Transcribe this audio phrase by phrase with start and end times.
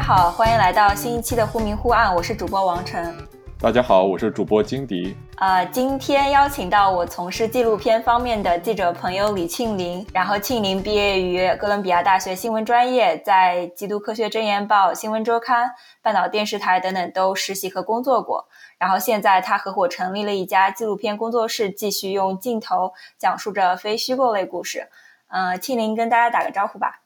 [0.00, 3.14] 家好，欢迎来到新一期的忽明忽暗，我是主播王晨。
[3.58, 5.14] 大家好，我是主播金迪。
[5.36, 18.48] 呃，今天邀请到我从事纪录片方面的记者朋友李庆林，然后庆林毕业于哥伦比亚大学新闻专业，在《基督科学箴言报》、新闻周刊、半岛电视台等等都实习和工作过。
[18.78, 24.88] 然后现在他合伙成立了一家纪录片工作室，继续用镜头讲述着非虚构类故事。
[25.28, 27.02] 呃，庆林跟大家打个招呼吧。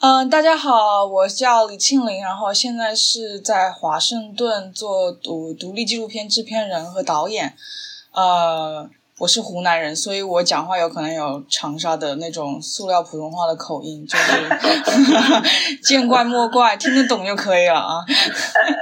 [0.00, 7.56] 嗯，大家好，我叫李庆林，然后现在是在华盛顿做独独立纪录片制片人和导演。
[8.12, 14.48] 呃，我是湖南人，所以我讲话有可能有长沙的那种塑料普通话的口音，就是
[15.82, 18.04] 见怪莫怪，听得懂就可以了啊。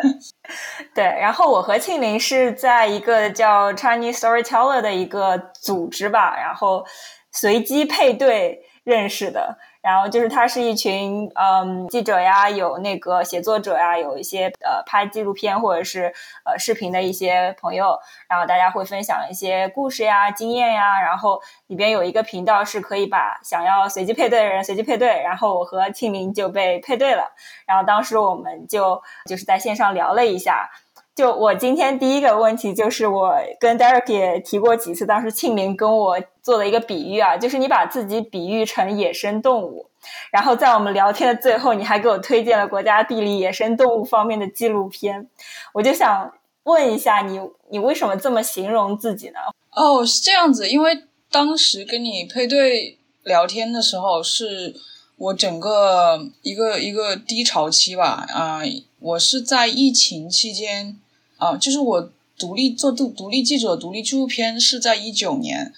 [0.94, 6.84] 对，然后我和庆林是在一个叫 Chinese Storyteller 的一个组织吧，然后
[7.32, 9.56] 随机配对认识的。
[9.86, 16.12] 然后就是他是一群嗯记者呀，有那个写作者呀，有一些呃拍纪录片或者是
[16.44, 17.96] 呃视频的一些朋友，
[18.28, 27.22] 然后大家会分享一些故事呀、经验呀，然后里边有一个频道是可以把想要随机配对的人 随机配对，然后我和庆林就被配对了，
[27.64, 30.68] 然后当时我们就就是在线上聊了一下。
[31.14, 39.90] 就我今天第一个问题就是，我跟 Derek 也提过几次，当时庆明跟我做了一个比喻啊，就是你把自己比喻成野生动物，
[40.30, 45.28] 然后在我们聊天的最后，你还给我推荐了国家地理野生动物方面的纪录片，
[45.72, 49.40] 我就想问一下你，你为什么这么形容自己呢？
[49.72, 54.76] 哦，是这样子，因为当时跟你配对聊天的时候，是
[55.16, 58.60] 我整个一个一个低潮期吧，啊，
[59.00, 61.00] 我是在疫情期间。
[61.38, 65.70] 啊，就是我独立做独独立记者、独立纪录片是在一九年，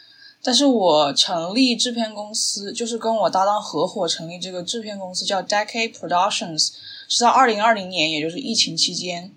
[0.49, 6.71] 但是我成立制片公司，就是跟我搭档合伙成立这个制片公司叫 Decade Productions，
[7.07, 9.31] 是在二零二零年，也就是疫情期间。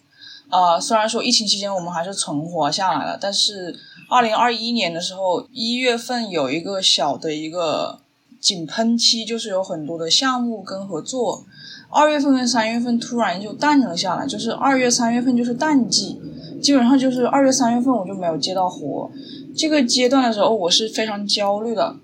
[0.47, 3.77] 啊，虽然说疫情期间我们还是存活下来了，但是
[4.09, 7.99] 二零二一年的时候，一月份有一个小的一个
[8.39, 11.43] 井喷期，就是有很多的项目跟合作。
[11.89, 16.21] 二月份跟三月份突然就淡了下来，就是二月、三月份就是淡季，
[16.63, 19.11] 基本上就是二月、三月份我就没有接到活。
[19.55, 21.95] 这个阶段的时候，我是非常焦虑的，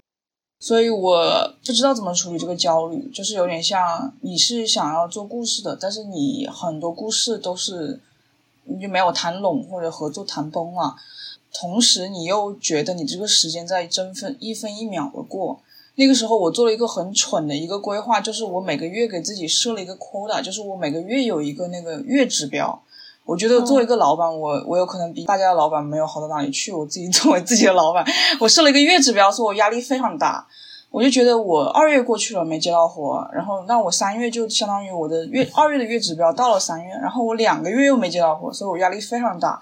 [0.59, 7.99] 所以我不知道怎么处理这个焦虑，就是有点像你是想要做故事的，但是你很多故事都是
[8.65, 10.95] 你就没有谈拢或者合作谈崩了，
[11.53, 15.59] 同时你又觉得你这个时间在争分一分一秒的过。
[15.95, 22.83] 那个时候我做了一个很蠢的一个规划，就是我每个月给自己设了一个 quota，就是我每个月有一个那个月指标。
[23.27, 26.71] 我觉得作为一个老板，我我有可能比大家的老板没有好到哪里去。
[26.71, 28.05] 我自己 作为自己的老板，
[28.39, 30.47] 我设了一个月指标，所以我压力非常大。
[30.89, 39.59] 我就觉得我二月过去了没接到活，然后那我三月就相当于我的月二月的月指标到了三月，然后我两个月又没接到活，所以我压力非常大。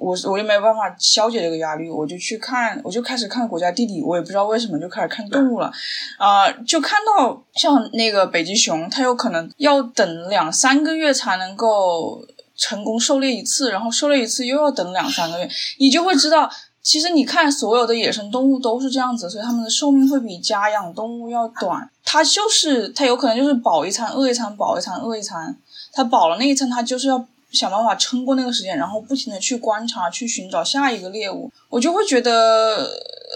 [0.00, 5.70] 我我就没有办法消解这个压力，我就去看，我就开始看国家地理，我也不知道为什么就开始看动物了，
[6.18, 12.20] 啊，就看到像那个北极熊，它有可能要等两三个月才能够
[12.58, 15.48] 成功狩猎一次，然后狩猎一次又要等两三个月，
[15.78, 16.50] 你就会知道，
[16.82, 25.56] 其实你看所有的野生动物都是这样子，所以它们的寿命会比家养动物要短，它就是它有可能就是饱一餐饿一餐，饱一餐饿一餐，
[25.92, 27.26] 它饱了那一餐它就是要。
[27.50, 32.90] 想办法撑过那个时间，然后不停的去观察，去寻找下一个猎物，我就会觉得，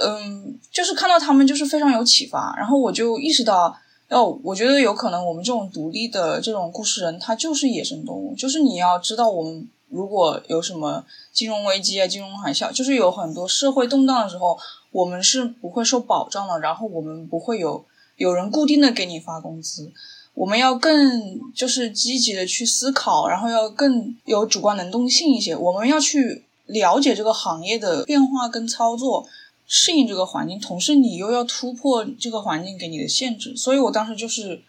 [0.04, 3.75] 嗯，就是看到他们就是非常有启发，然后我就意识到，
[4.12, 11.02] 哦，我觉得有可能我们这种独立的这种故事人，他就是野生动物，就是你要知道，我们如果有什么
[11.32, 14.58] 金融危机啊、金融海啸，就是有很多社会动荡的时候，
[14.90, 17.84] 我们是不会受保障的，然后我们不会有
[18.16, 19.90] 有人固定的给你发工资。
[20.34, 25.56] 我们要更就是积极的去思考，然后要更有主观能动性一些。
[25.56, 29.26] 我们要去了解这个行业的变化跟操作，
[29.74, 33.57] 适应这个环境，同时你又要突破这个环境给你的限制。
[33.57, 34.63] 所以我当时就是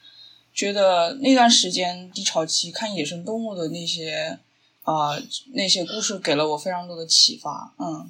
[0.54, 4.40] 觉得那段时间低潮期看野生动物的那些
[4.84, 5.20] 啊
[5.52, 7.74] 那些故事，给了我非常多的启发。
[7.78, 8.10] 嗯。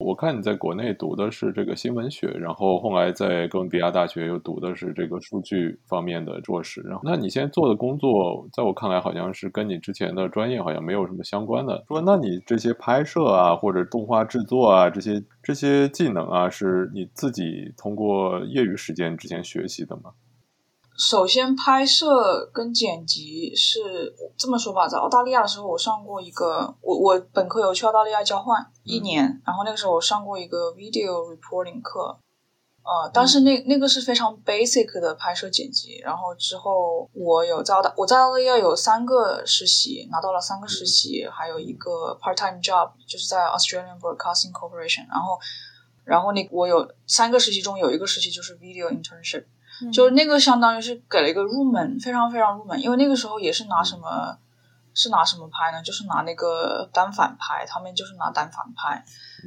[0.00, 6.80] 我看你在国内读的是这个新闻学，然后后来在哥伦比亚大学又读的是这个数据方面的硕士。
[6.80, 11.84] 然后，那你现在做的工作，在我看来好像是跟你之前的专业好像没有什么相关的。
[11.86, 20.12] 说，那你这些拍摄啊，或者动画制作啊，这些这些技能啊，是你自己通过业余时间之前学习的吗？
[21.00, 32.18] 首先，拍摄跟剪辑是这么说吧，在澳大利亚的时候，我上过一个，我我本科有去澳大利亚交换一年，然后那个时候我上过一个 video reporting 课，
[32.82, 45.38] 呃，当时那那个是非常 basic 的拍摄剪辑，然后之后我有在澳大，我在澳大利亚有三个实习，拿到了三个实习，还有一个 part time job，就是在 Australian Broadcasting Corporation，然后
[46.04, 49.44] 然后那我有三个实习中有一个实习就是 video internship，
[49.92, 54.38] 就是那个相当于是给了一个入门，非常非常入门，因为那个时候也是拿什么。
[54.92, 55.80] 是拿什么拍呢？
[55.84, 59.02] 就是拿那个单反拍，他们就是拿单反拍，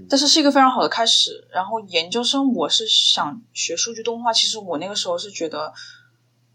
[0.09, 1.45] 但是是一个非常好的开始。
[1.51, 5.73] 然后研究生我是想学数据动画，其实我那个时候是觉得，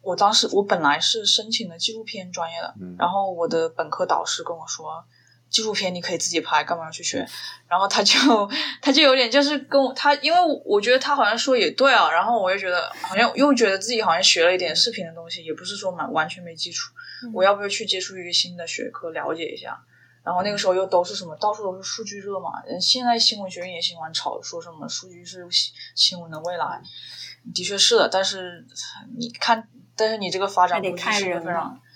[0.00, 5.04] 我当时我本来是申请的纪录片专业的，然后我的本科导师跟我说。
[5.50, 7.26] 纪录片你可以自己拍，干嘛要去学？
[7.66, 8.16] 然后他就
[8.80, 16.92] 他就有点就是跟我他，因为我觉得他好像说也对啊，然后我又觉得好像又觉得自己好像学了一点视频的东西，也不是说蛮完全没基础。
[17.34, 19.78] 我要不要去接触一个新的学科，了解一下？
[20.22, 22.50] 然后那个时候又都是什么，到处都是数据热嘛。
[22.80, 25.46] 现在新闻学院也喜欢炒，说什么数据是
[25.94, 26.80] 新闻的未来，
[27.54, 28.08] 的确是的。
[28.08, 28.66] 但是
[29.16, 29.66] 你看，
[29.96, 31.42] 但是你这个发展得看人，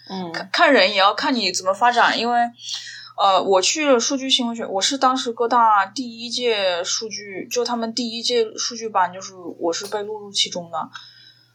[0.09, 2.39] 嗯，看看人也要看你怎么发展，因为。
[3.17, 10.79] 呃，我去了数据新闻学，我是当时各大第一届数据，就他们第一届数据班，就是我是被录入其中的，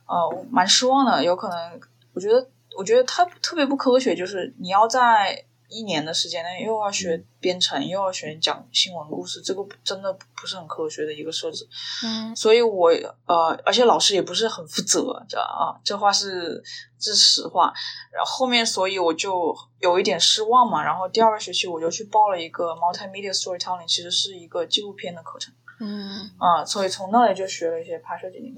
[0.05, 1.23] 呃，蛮失望的。
[1.23, 1.79] 有可能，
[2.13, 5.45] 我觉得，我觉得他特别不科学，就是你要在。
[5.69, 11.67] 一年的时间内又要学编程，又要学讲新闻故事，这个真的不是很科学的一个设置。
[12.05, 12.89] 嗯，所以我
[13.25, 16.63] 呃，而且老师也不是很负责，知道啊，这话是
[16.97, 17.73] 这是实话。
[18.11, 20.83] 然后后面，所以我就有一点失望嘛。
[20.83, 25.53] 然后第二个学期我就去报了一个 multimedia storytelling，其实是一个纪录片的课程。
[25.79, 28.55] 嗯，啊，所以从那里就学了一些拍摄技能。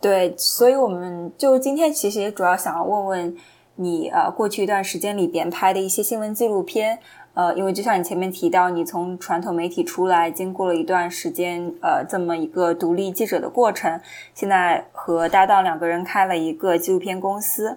[0.00, 3.38] 对，所以我们就今天其实也主要想要问问。
[3.76, 6.98] 你呃，过去一段时间里边拍的一些新闻纪录片，
[7.34, 14.00] 呃，因为就像你前面提到，你从传统媒体出来，经过了一段时间，呃，这么一个独立记者的过程，
[14.34, 17.76] 现在和搭档两个人开了一个纪录片公司。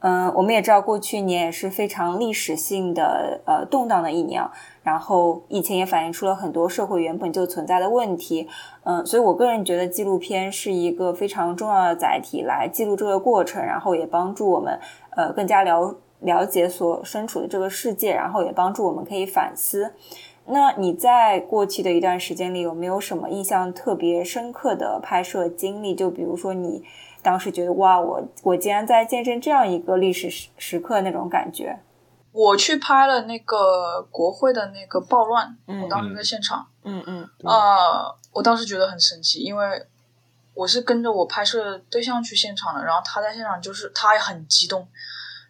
[0.00, 4.42] 嗯，我们也知道，过去年也是非常历史性的呃动荡的一年，
[4.82, 8.46] 然后疫情也反映出了很多社会原本就存在的问题。
[8.84, 14.78] 嗯，所以我个人觉得纪录片是一个非常重要的载体，来记录这个过程，然后也帮助我们
[15.16, 19.92] 呃更加了了解所身处的这个世界，然后也帮助我们可以反思。
[20.44, 25.96] 那你在过去的一段时间里，有没有什么印象特别深刻的拍摄经历？
[25.96, 26.84] 就比如说你。
[27.22, 31.76] 当时觉得哇，我我竟然在见证这样一个历史时时刻那种感觉。
[32.30, 36.68] 我去拍了那个国会的那个暴乱，我当时在现场。
[36.84, 37.28] 嗯嗯。
[37.42, 39.66] 啊，我当时觉得很神奇，因为
[40.56, 44.88] 我是跟着我拍摄对象去现场的，然后他在现场就是他也很激动，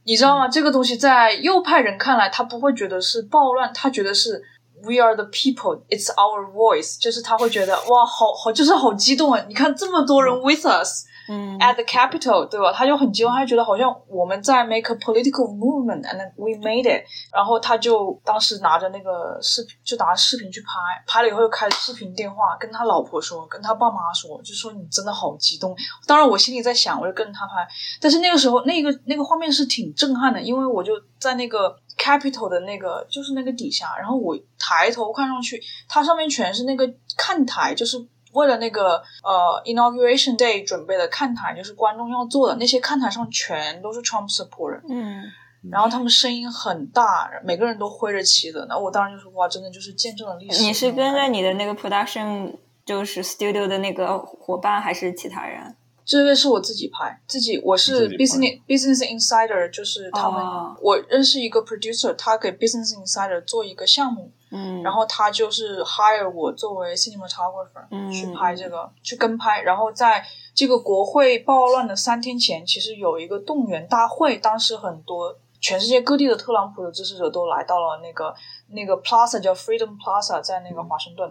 [0.04, 0.48] 你知道吗？
[0.48, 4.42] 这个东西在右派人看来，他不会觉得是暴乱，他觉得是
[4.82, 9.42] We are the people, it's our voice，就是他会觉得哇，好好，就是好激动啊！
[9.48, 11.06] 你看这么多人 with us。
[11.28, 12.72] 嗯，at the capital，对吧？
[12.72, 17.04] 他就很激动，他就觉得好像我们在 make a political movement，and we made it。
[17.32, 20.68] 然后他就当时拿着那个视频，就拿视频去拍，
[21.06, 25.76] 拍了以后又开视频电话跟他老婆说，跟他爸妈说，就说你真的好激动。
[26.06, 27.66] 当然我心里在想，我就跟着他拍。
[28.00, 38.06] 但是那个时候，那个那个画面是挺震撼的，因为我就在那个 capital 的那个，就是那个底下，然后我抬头看上去，它上面全是那个看台，就是。
[38.36, 45.24] 为了那个呃 inauguration day 准备的看台，就是观众要坐的那些看台上全都是 Trump supporter，嗯，
[45.70, 50.62] 然后他们声音很大，每个人都挥着旗子，那我当时就说哇，真的就是见证了历史。
[50.62, 55.74] 你是跟着你的那个 production 就是 studio 的那个伙伴，还是其他人？
[56.04, 60.40] 这个是我自己拍，自己我是 business business insider，就是他们，
[60.80, 64.30] 我认识一个 producer，他给 business insider 做一个项目。
[64.50, 69.62] 嗯，然后他就是 hire 我作为 cinematographer 去拍这个，去跟拍。
[69.62, 70.24] 然后在
[70.54, 78.32] 这个国会暴乱的三天前，其实有一个动员大会，当时很多全世界各地的特朗普的支持者都来到了那个
[78.68, 81.28] 那个 plaza 叫 Freedom Plaza，在那个华盛顿。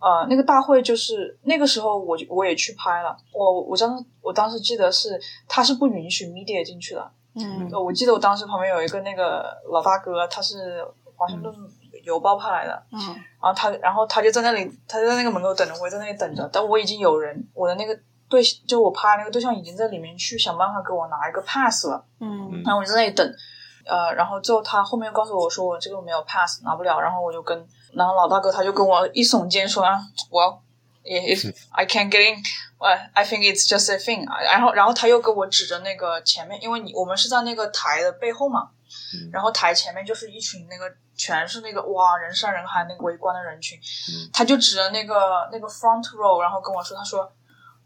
[0.00, 3.16] 呃，那个大会就是那个时候，我我也去拍了。
[3.32, 7.10] 我我当时我当时记得是他是不允许 media 进去的。
[7.34, 11.52] 嗯，我记得我当时旁边有一个那个老大哥，他是华盛顿。
[12.04, 12.98] 邮包派来的，嗯，
[13.42, 16.48] 然后他，然后他就在那里，他就在那个门口等着，我也在那里等着。
[16.52, 23.26] 但我已经有人，我的那个对，就我拍那个对象已经在里面去想办法给我拿一个 pass 了，嗯，然后我就在那里等，
[23.86, 29.98] 呃，然后最后他后面告诉我说我这个没有 pass 拿不了，然后我就跟，然后老大哥他就跟我一耸肩说啊，
[30.30, 30.62] 我
[31.04, 32.42] ，if I can't get in，
[32.78, 38.70] 我 I think it's just a thing，然后然后他又给我指着那个前面，因为你我们是在那个台的背后嘛，
[39.32, 40.84] 然后台前面就是一群那个。
[41.16, 43.78] 全是那个哇，人山人海，那个围观的人群，
[44.32, 47.22] 他就指着那个那个 front row，然后跟我说，他说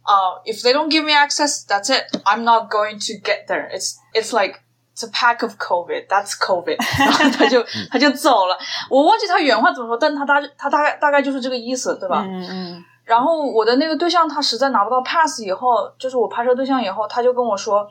[0.05, 2.07] uh, if they don't give me access, that's it.
[2.25, 3.69] I'm not going to get there.
[3.71, 4.62] It's it's like
[4.97, 6.09] it's a pack of COVID.
[6.09, 6.79] That's COVID.
[6.99, 8.59] 然后他就他就走了。
[8.88, 12.25] 我忘记他原话怎么说，但他大他大概大概就是这个意思，对吧？
[12.27, 17.87] 嗯嗯然后我的那个对象他实在拿不到 pass 以后，就是我拍摄对象以后，他就跟我说，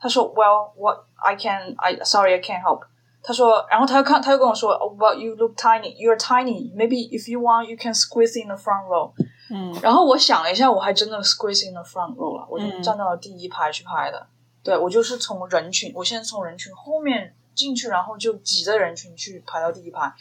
[0.00, 2.82] 他说 Well, what I can, I sorry, I can't help.
[3.20, 6.72] 他说，然后他又看，他又跟我说，Oh, well, you look tiny, you're tiny.
[6.74, 9.12] Maybe if you want, you can squeeze in the front row.
[9.50, 14.26] 嗯然后我想了一下，我还真的 squeeze in the front row 了，我就嗯站到了第一排去拍的。
[14.62, 20.12] 对我就是从人群，我现在从人群后面进去，然后就挤着人群去排到第一排。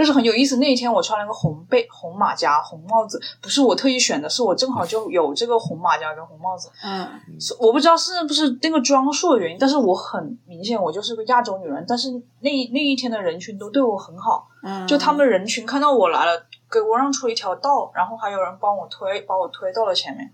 [0.00, 6.70] 但是很有意思，那一天我穿了个红背红马甲、红帽子，不是我特意选的，是我正好就有这个红马甲跟红帽子。
[6.82, 7.06] 嗯
[7.38, 11.84] 是我不知道是不是那个装束的原因，但是我很明显我就是个亚洲女人。
[11.86, 20.32] 但是那那一天的人群都对我很好，嗯，就他们人群看到我来了，给我让出一条道，然后还有人帮我推，把我推到了前面。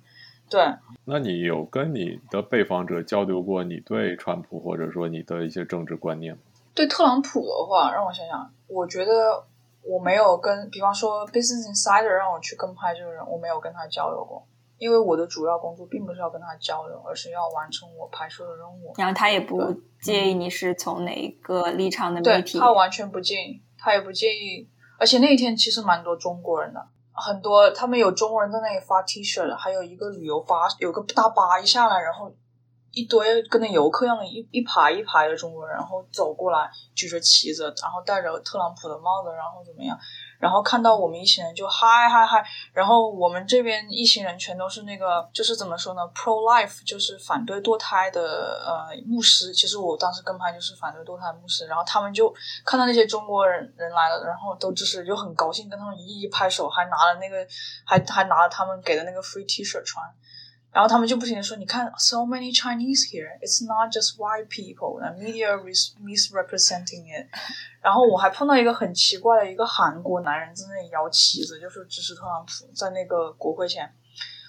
[0.49, 0.63] 对，
[1.07, 6.41] 那你有跟你的被访者交流过你对川普或者说你的一些政治观念吗？
[6.73, 9.43] 对特朗普的话，让我想想，我觉得
[9.89, 14.47] 我没有跟，比方说 Business Insider 让我去跟拍这个人，我没有跟他交流过，
[14.79, 18.93] 因为我的主要工作并不是要跟他交流，而是要完成我拍摄的任务。
[18.97, 24.69] 然后他也不介意你是从哪一个立场的对媒体，他完全不介意，他也不介意。
[24.99, 26.81] 而且那一天其实蛮多中国人的，
[27.13, 32.33] 很多他们有中国人在那里发 T 恤的，还有一个旅游巴，有个大巴一下来，然后
[32.93, 39.99] 一堆跟那游客一样的一一排一排的中国人，然后走过来举着旗子，然后戴着特朗普的帽子，然后怎么样？
[40.39, 49.53] 然后看到我们一行人就嗨嗨嗨，然后我们这边一行人全都是那个，就是怎么说呢，pro life，就是反对堕胎的呃牧师。
[49.53, 52.35] 其实我当时跟拍就是反对堕胎牧师，然后他们就
[52.67, 57.37] 看到那些中国人人来了，然后都支持，就很高兴，跟他们一一拍手，还拿了那个，
[57.87, 60.05] 还还拿了他们给的那个 free T 恤穿。
[60.77, 63.33] 然后他们就不停的说：“你看，so many Chinese here.
[63.41, 65.01] It's not just white people.
[65.01, 67.29] The media is misrepresenting it.”
[67.81, 73.91] 然后我还碰到一个很奇怪的一个韩国男人在那里摇旗子，就是支持特朗普，在那个国会前。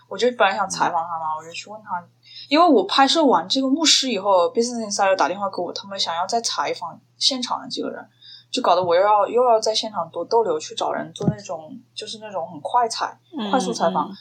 [0.10, 2.06] 我就本来想采访他嘛，我就去问他，
[2.50, 8.06] 因为我拍摄完这个牧师以后，Business Insider 打电话给我，他们想要再采访现场的几个人，
[8.52, 14.12] 就搞得我又要又要在现场多逗留，去找人做那种就是那种很快采、嗯快速采访。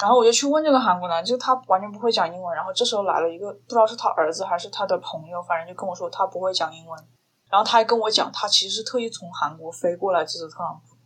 [0.00, 2.54] 然后我就去问这个韩国男，就他完全不会讲英文。
[2.54, 7.04] 然后这时候来了一个不知道是他儿子还是他的朋友，反正就跟我说他不会讲英文。
[7.50, 10.96] 然后他还跟我讲，他其实是特意从韩国飞过来支持特朗普。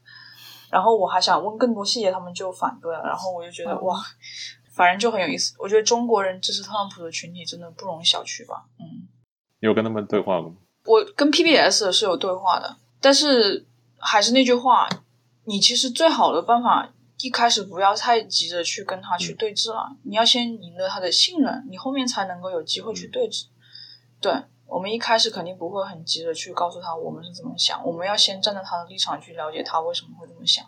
[0.70, 3.02] 然后我还想问更多细节，他们就反对了。
[3.02, 4.00] 然后我就觉得、嗯哇，
[4.74, 5.54] 反正就很有意思。
[5.58, 8.64] 我觉得中国人支持特朗普的群体真的不容小觑吧。
[8.78, 9.08] 嗯，
[9.60, 10.52] 你有跟他们对话吗？
[10.86, 13.66] 我跟 PBS 是有对话的，但是
[13.98, 14.88] 还是那句话，
[15.44, 16.88] 你其实最好的办法，
[17.20, 23.46] 一开始不要太急着去跟他去对峙了，你要先赢得他的信任，你后面才能够有机会去对峙。
[24.20, 24.32] 对
[24.66, 30.64] 我们一开始肯定不会很急着去告诉他我们是怎么想，我们要先站在他的立场去了解他为什么会这么想。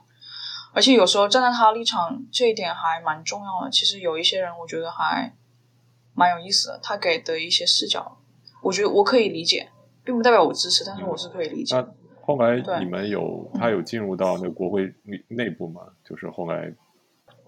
[0.72, 3.70] 而且有时候站在他的立场这一点还蛮重要的。
[3.70, 5.36] 其实有一些人我觉得还
[6.14, 8.18] 蛮有意思的，他给的一些视角，
[8.62, 9.70] 我觉得我可以理解，
[10.04, 11.82] 并不代表我支持，但是我是可以理解的。
[11.82, 11.99] 那
[12.36, 15.82] 后来你们有他有进入到那个国会内内部吗？
[16.04, 16.72] 就是后来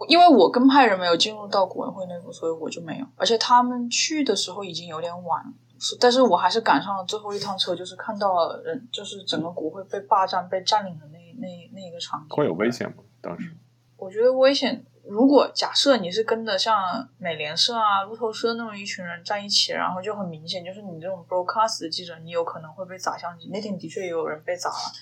[0.09, 3.07] 因为我跟派人没有进入到国委会内部，所以我就没有。
[3.17, 12.37] 而且他们去的时候已经有点晚了，是但是我还是赶上了最后一趟车，就是看到了人，就是整个国会被霸占、被占领的那那那一个场景。
[12.37, 13.05] 会有危险吗？
[13.21, 13.57] 当时
[13.97, 14.85] 我觉得危险。
[15.07, 23.49] 如果假设你是跟着像美联社啊、路透社那种一群人在一起，然后就很明显，就是你这种 broadcast 的记者，你有可能会被砸相机。
[23.53, 24.93] 那天的确也有人被砸了，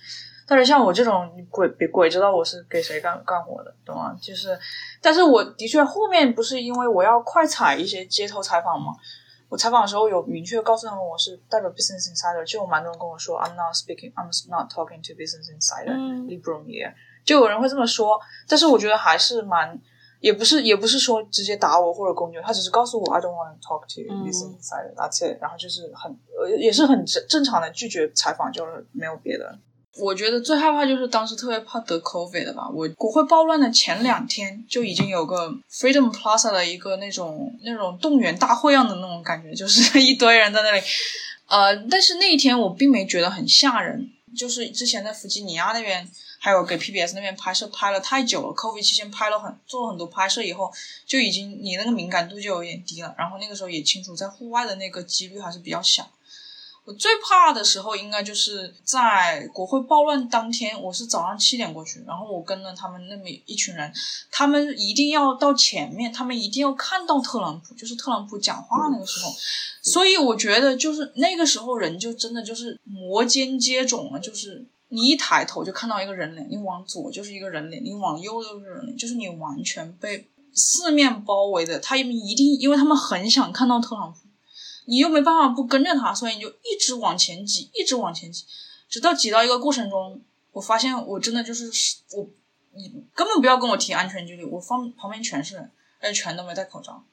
[0.47, 4.17] 但是像我这种你鬼别鬼知道我是给谁干干活的，懂吗？
[4.21, 4.59] 就是，
[5.03, 8.95] 但是我的确后面不是因为我要快采一些街头采访吗？
[9.51, 19.77] 我采访的时候有明确告诉他们我是代表 Business Insider，就有蛮多人跟我说 I'm not speaking, I'm not talking to Business Insider, 嗯 liberal media，就有人会这么说，但是我觉得还是蛮，
[20.21, 29.59] 也不是也不是说直接打我或者攻击，他只是告诉我 I don't want to talk to 嗯 Business Insider, that's it，然后就是很呃也是很正正常的拒绝采访，就是没有别的。
[29.99, 32.69] 我觉得最害怕就是当时特别怕得 COVID 的吧。
[32.73, 40.81] 我国会暴乱的前两天就已经有个 Freedom Plaza 的一个那种那种动员大会样的那种感觉，就是 一堆人在那里。
[41.49, 46.09] 呃，但是那一天我并没觉得很吓人，就是之前在弗吉尼亚那边，
[46.43, 50.73] 还有给 PBS 那边拍摄拍了太久了，COVID 期间拍了很做了很多拍摄以后，
[51.05, 53.15] 就已经你那个敏感度就有点低了。
[53.19, 56.11] 然后那个时候也清楚，在户外的那个几率还是比较小。
[56.87, 63.93] 我最怕的时候应该就是在国会暴乱当天，我是早上七点过去，然后我跟了他们那么一群人，
[64.31, 69.31] 他们一定要到前面，他们一定要看到特朗普，就是特朗普讲话那个时候，
[69.83, 84.19] 所以我觉得就是那个时候人就真的就是摩肩接踵了，就是你一抬头就看到一个人脸，你往左就是一个人脸，你往右就是人脸，就是你完全被四面包围的，他们一定因为他们很想看到特朗普。
[84.87, 88.45] 你又没办法不跟着他，所以你就一直往前挤，一直往前挤，
[88.89, 90.21] 直到挤到一个过程中，
[90.51, 91.71] 我发现我真的就是
[92.17, 92.27] 我，
[92.75, 95.71] 你根本不要跟我提安全距离，我方旁边全是人，
[96.01, 97.05] 而且全都没戴口罩。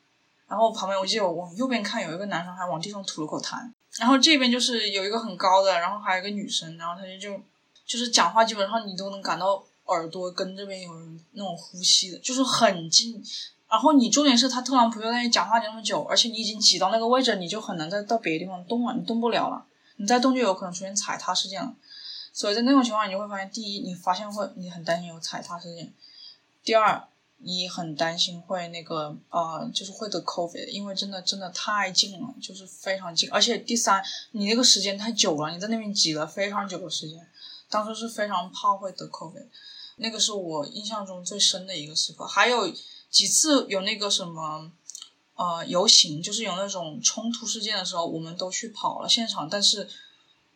[0.47, 3.69] 然后旁边我记得我往右边看，有一个男生还往地上吐了口痰。
[3.99, 7.39] 然后这边就是有一个很高的，然后还有一个女生，然后他就就
[7.87, 13.23] 就是讲话，基本上你都能感到耳朵跟这边有人那种呼吸的，就是很近。
[13.69, 19.65] 然后你重点是他特朗普又在那里讲话讲那么久，而且你已经挤到那个位置，你就很难再到别的地方动了，你动不了了，
[19.97, 21.73] 你再动就有可能出现踩踏事件了。
[22.31, 25.87] 所以在那种情况，你就会发现，第一，你发现会你很担心有踩踏事件；
[26.63, 27.07] 第二，
[27.39, 33.29] 你很担心会那个呃，就是会得 COVID，因为真的真的太近了，就是非常近。
[33.31, 34.01] 而且第三，
[34.31, 37.27] 你那个时间太久了，你在那边挤了非常久的时间，
[37.69, 39.47] 当时是非常怕会得 COVID，
[39.97, 42.25] 那个是我印象中最深的一个时刻。
[42.25, 42.73] 还有。
[43.09, 44.69] 几次有那个什么，
[45.35, 49.47] 呃，游行，就是有那种冲突事件的时候，我们都去跑了现场。
[49.49, 49.87] 但是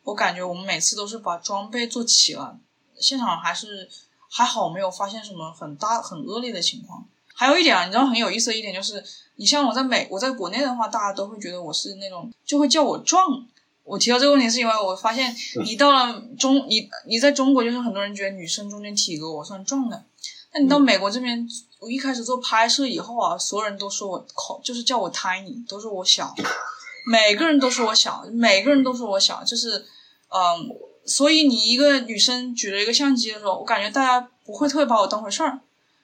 [0.03, 2.59] 我感觉我们每次都是把装备做齐了，
[2.99, 3.89] 现场还是
[4.29, 7.07] 还好，没有发现什么很大很恶劣的情况。
[7.33, 9.01] 还有一点啊，你知道很有意思的一点就是，
[9.37, 13.47] 你像我在美，我在国内的话，大家都会觉得我是那种就会叫我壮。
[13.83, 20.05] 我提到这个问题是因为我发现，你到了中，你你在中国就是很多人觉得女生中间体格我算壮的，
[20.51, 21.47] 但你到美国这边。
[21.81, 26.31] 我一开始做拍摄以后啊，所有人都说我口就是叫我 tiny，都说我小，
[27.09, 29.83] 每个人都说我小，每个人都说我小，就是，
[30.29, 30.69] 嗯，
[31.07, 35.59] 所以你一个女生举着一个相机的时候，我感觉大家不会特别把我当回事儿，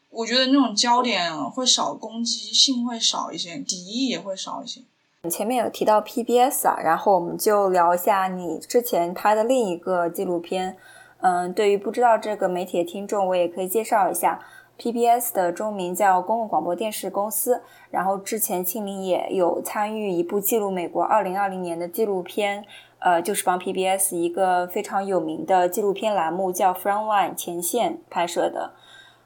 [0.10, 4.81] 我觉得那种焦点会少，攻击性会少一些，敌意也会少一些。
[5.29, 10.77] 前面有提到 PBS 啊，然后我们就聊一下你之前拍的另一个纪录片，
[11.22, 14.40] 嗯，对于不知道这个媒体的听众，我也可以介绍一下。
[14.79, 17.63] PBS 的中名叫公共广播电视公司。
[17.90, 22.63] 然后之前庆林也有参与一部记录美国2020年的纪录片，
[23.00, 28.74] 呃，就是帮 PBS 一个非常有名的纪录片栏目叫 Frontline 前线拍摄的。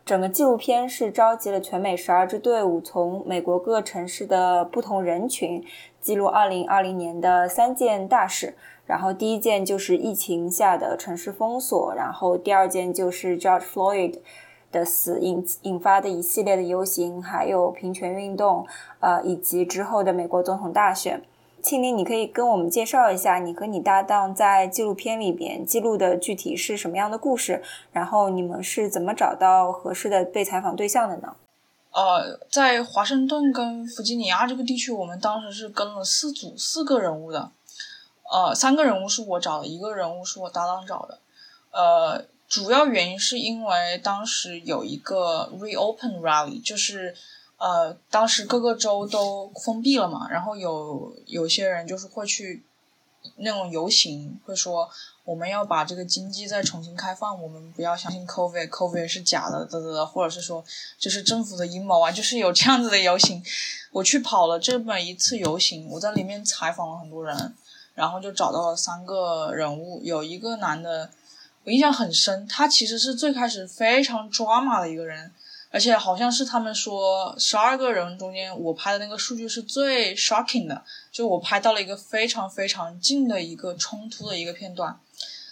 [0.06, 5.64] 整个纪录片是召集了全美十二支队伍，从美国各城市的不同人群，
[6.02, 8.56] 记录2020年的三件大事。
[8.86, 14.20] 然后第一件就是疫情下的城市封锁，然后第二件就是 George Floyd。
[14.72, 18.66] 的死引引发的一系列的游行，还有平权运动，
[19.02, 21.22] 呃，以及之后的美国总统大选。
[21.62, 27.62] 庆龄，你可以跟我们介绍一下你和你搭档在纪录片里边记录的具体是什么样的故事，
[27.92, 31.36] 然后你们是怎么找到合适的被采访对象的呢？
[31.92, 37.52] 呃，在华盛顿跟弗吉尼亚这个地区，我们当时是跟了四组四个人物的，
[38.32, 41.20] 呃，三个人物是我找的，一个人物是我搭档找的，
[41.72, 42.26] 呃。
[42.52, 47.16] 主要原因是因为当时有一个 reopen rally，就是
[47.56, 52.62] 呃，当时各个州都封闭了嘛，然后有有些人就是会去
[53.38, 54.90] 那种游行，会说
[55.24, 60.64] 我们要把这个经济再重新开放，我们不要相信 COVID，COVID 是假的，嘚嘚嘚，或者是说
[61.00, 63.44] 这是政府的阴谋啊，就是有这样子的游行。
[63.92, 67.54] 我去跑了这么一次游行，我在里面采访了很多人，
[67.94, 71.10] 然后就找到了三个人物，有一个男的。
[71.64, 75.32] 我印象很深，他其实是最开始非常抓马的一个人，
[75.72, 85.00] 而且好像是他们说十二个人中间，我拍的那个数据是最 shocking 的，就我拍到了一个非常非常近的一个冲突的一个片段，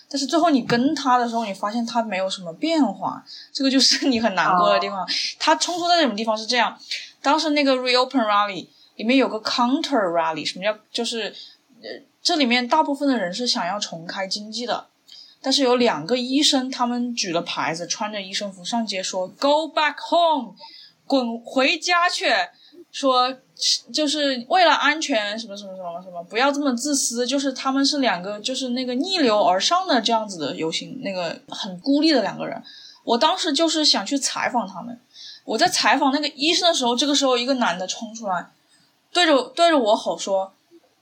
[0.09, 5.07] 但是最后你跟他的时候，你发现他没有什么变化，这个就是 你很难过的地方。
[5.39, 6.77] 他冲突在什么地方是这样？
[7.21, 11.33] 当时那个 reopen rally 里面有个 counter rally，什么叫就是
[11.81, 11.89] 呃
[12.21, 14.87] 这里面大部分的人是想要重开经济的。
[15.41, 20.55] 但是有两个医生，他们举了牌子，穿着医生服上街说 “Go back home”，
[21.07, 22.27] 滚回家去，
[22.91, 23.37] 说
[23.93, 27.25] 就是为了安全，什么什么什么什么，不要这么自私。
[27.25, 32.61] 就是他们是两个，就是那个逆流而上的这样子的游行，那个很孤立的两个人。
[33.05, 34.99] 我当时就是想去采访他们。
[35.45, 38.47] 我在采访那个医生的时候，这个时候一个男的冲出来，
[39.13, 40.53] 对着对着我吼说。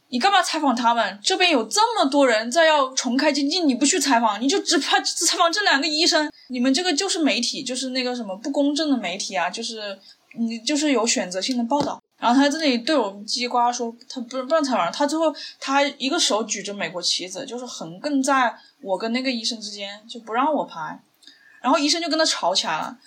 [0.10, 1.20] 你干嘛采访他们？
[1.22, 6.32] 这边有这么多人在要重开经济，你不去采访，你就只拍只采访这两个医生？
[6.48, 9.50] 你们这个就是媒体，就是那个什么不公正的媒体啊！
[9.50, 10.00] 就是
[10.38, 12.02] 你就是有选择性的报道。
[12.18, 15.26] 然后他这里对我们叽叽呱呱说，他不不让采访，他最后
[15.60, 21.00] 他一个手举着美国旗子，就是横亘在我跟那个医生之间，就不让我拍。
[21.62, 22.98] 然后医生就跟他吵起来了，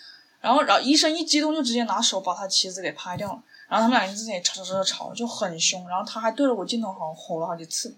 [0.40, 3.42] 然后然后医生一激动就直接拿手把他旗子给拍掉了。
[3.70, 5.88] 然后他们两个人之间也吵吵吵吵，就很凶。
[5.88, 7.96] 然后他还对着我镜头吼吼了好几次。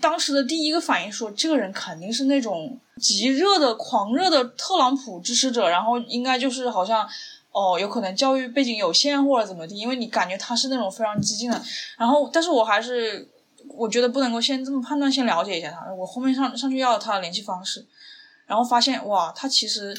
[0.00, 7.08] 当时的第一个反应说，这个人肯定是那种极热的、狂热的特朗普支持者，然后应该就是好像。
[7.58, 11.58] 哦，有可能教育背景有限或者怎么地，因为你感觉他是那种非常激进的。
[11.96, 13.26] 然后，但是我还是
[13.66, 15.90] 我觉得不能够先这么判断，先了解一下他。
[15.94, 17.86] 我后面上上去要了他的联系方式，
[18.44, 19.98] 然后发现哇，他其实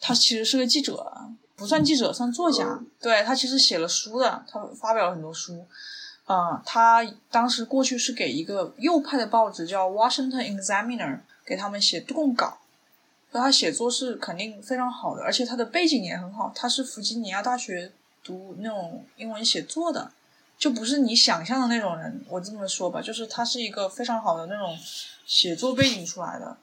[0.00, 1.08] 他其实是个记者，
[1.56, 2.78] 不算记者，算作家。
[3.00, 5.66] 对他其实写了书的，他发表了很多书。
[6.26, 11.14] 啊，他当时过去是给一个右派的报纸叫《Washington Examiner》
[11.44, 12.58] 给他们写供稿。
[13.32, 16.50] 他写作是肯定非常好的，而且他的背景也很好。
[16.54, 17.92] 他是弗吉尼亚大学
[18.24, 20.10] 读那种英文写作的，
[20.58, 22.24] 就不是你想象的那种人。
[22.28, 24.76] 我这么说吧，就是他是一个非常好的那种
[25.26, 26.56] 写作背景出来的。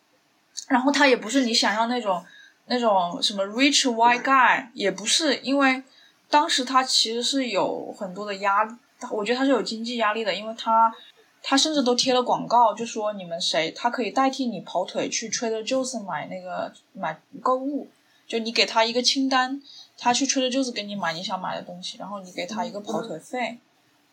[0.68, 2.26] 然后他也不是你想象那种
[2.68, 5.84] 那种什么 rich white guy，也不是，因为
[6.30, 8.76] 当时他其实是有很多的压力，
[9.12, 10.94] 我觉得他是有经济压力的，因为他。
[11.46, 17.90] 他甚至都贴了广告，就说你们谁，他可以代替你跑腿去 Trader Joe's 买那个买购物，
[18.26, 19.62] 就你给他一个清单，
[19.98, 23.60] 他去 Trader Joe's 给你买你想买的东西，然后你给他一个跑腿费，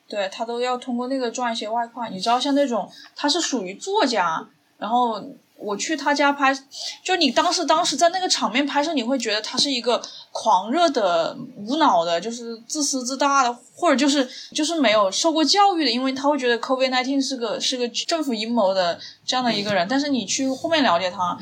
[0.08, 2.10] 对他都要通过那个赚一些外快。
[2.10, 4.44] 你知道像那种他是属于作家，
[4.78, 5.24] 然后。
[5.60, 6.56] 我去他家拍，
[7.04, 10.00] 就你当时当时在那个场面拍摄，你会觉得他是一个
[10.32, 19.86] 狂热的、无脑的，就是自私自大的，或者就是就是没有受过教育的，因为他会觉得 COVID nineteen 是个是个政府阴谋的这样的一个人。
[19.88, 21.38] 但是你去后面了解他，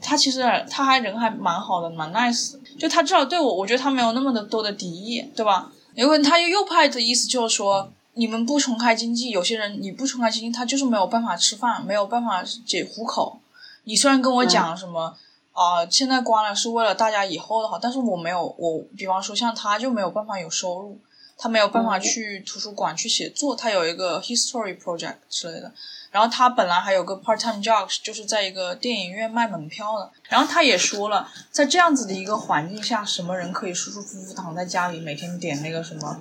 [0.00, 5.72] 他其实他还人还蛮好的，蛮 nice，就他至少对我，我觉得他没有那么的多的敌意，对吧？
[5.94, 7.90] 因为他又又派的意思就是说。
[8.18, 13.38] 你们不重开经济，有些人你不重开经济，他就是没有办法吃饭，没有办法解糊口。
[13.84, 15.16] 你虽然跟我讲什么
[15.52, 20.98] 啊，现在关了是为了大家以后的好，但是我没有，我比方说像他就没有办法有收入，
[21.36, 25.72] 他没有办法去图书馆去写作，他有一个 history project 之类的。
[26.10, 30.10] 然后他本来还有个 part time job，就是在一个电影院卖门票的。
[30.24, 36.20] 然后他也说了，在这样子的一个环境下，什么人可以舒舒服服躺在家里，每天点那个什么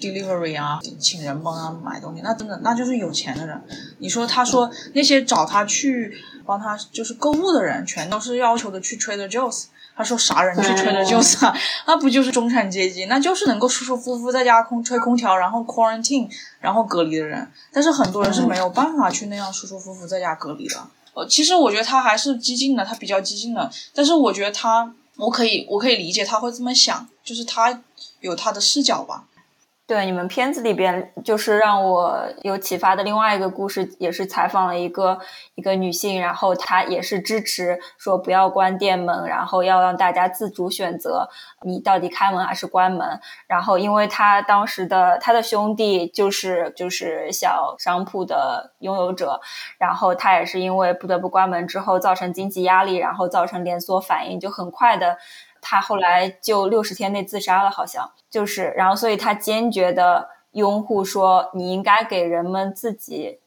[0.00, 3.60] ？delivery 啊，请人帮他买东西，那真的那就是有钱的人。
[3.98, 9.66] 你说，他说那些找他去帮他就是购物的人，全都是要求的去 Trader Joe's。
[9.96, 11.52] 他说啥人去 Trader Joe's 啊？
[11.88, 13.06] 那不就是中产阶级？
[13.06, 16.28] 那就是能够舒舒服服在家空吹空调，然后 quarantine，
[16.60, 17.50] 然后隔离的人。
[17.72, 20.76] 但是很多人是没有办法去那样舒舒服服在家隔离的。
[21.14, 23.68] 呃，其实我觉得他还是激进的，他比较激进的。
[23.92, 27.82] 但是我觉得他，我可以我可以理解他会这么想，就是他
[28.20, 29.24] 有他的视角吧。
[29.88, 35.18] 对你们片子里边，就是让我有启发的另外一个故事，也是采访了一个
[35.54, 41.30] 一个女性，然后她也是支持说不要关店门，然后要让大家自主选择
[41.62, 43.18] 你到底开门还是关门。
[43.46, 49.40] 然后，因为她当时的她的兄弟就是就是小商铺的拥有者，
[49.78, 55.16] 然后她也是因为不得不关门之后造成经济压力，然后造成连锁反应，就很快的。
[55.60, 63.38] 他后来就六十天内自杀了，好像就是，然后所以他坚决的拥护说，你应该给人们自己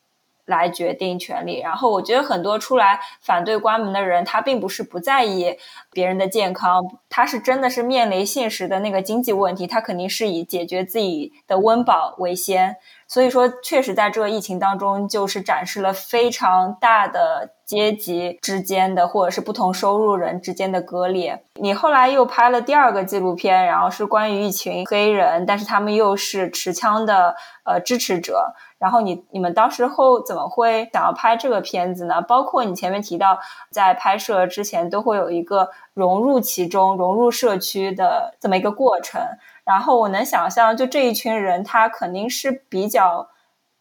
[0.45, 1.59] 来决定权利。
[1.59, 5.57] 然后我觉得很多出来反对关门的人，他并不是不在意
[5.91, 12.75] 别人的健康，他是真的是面临现实的那个经济问题，他肯定是以解决自己的温饱为先。
[13.07, 21.45] 所以说，确实在这个疫情当中，就是展示了非常大的阶级之间的，或者是不同收入人之间的割裂。
[21.55, 28.53] 你后来又拍了第二个纪录片，然后是关于一群黑人，但是他们又是持枪的呃支持者。
[28.77, 32.21] 然后你你们当时后怎么会想要拍这个片子呢？
[32.21, 39.21] 包括你前面提到，在拍摄之前都会有一个融入其中、融入社区的这么一个过程。
[39.63, 43.29] 然后我能想象，就这一群人，他肯定是比较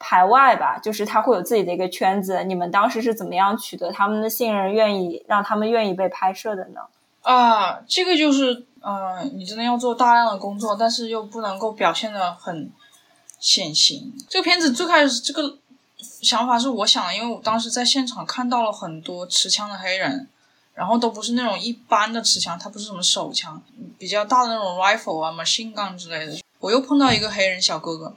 [0.00, 2.42] 排外吧，就是他会有自己的一个圈子。
[2.42, 6.80] 你们当时是怎么样取得他们的信任，愿意让他们愿意被拍摄的呢？
[7.22, 12.72] 啊，这个就是，嗯，你真的要做大量的工作，但是又不能够表现的很
[13.38, 14.12] 显形。
[14.28, 15.58] 这个片子最开始这个
[16.22, 20.28] 想法是我想的，因为我当时在现场看到了很多持枪的黑人。
[20.72, 23.60] 然后都不是那种一般的持枪，它不是什么手枪，
[23.98, 26.40] 比较大的那种 rifle 啊、machine gun 之类的。
[26.58, 28.16] 我又碰到一个黑人小哥哥，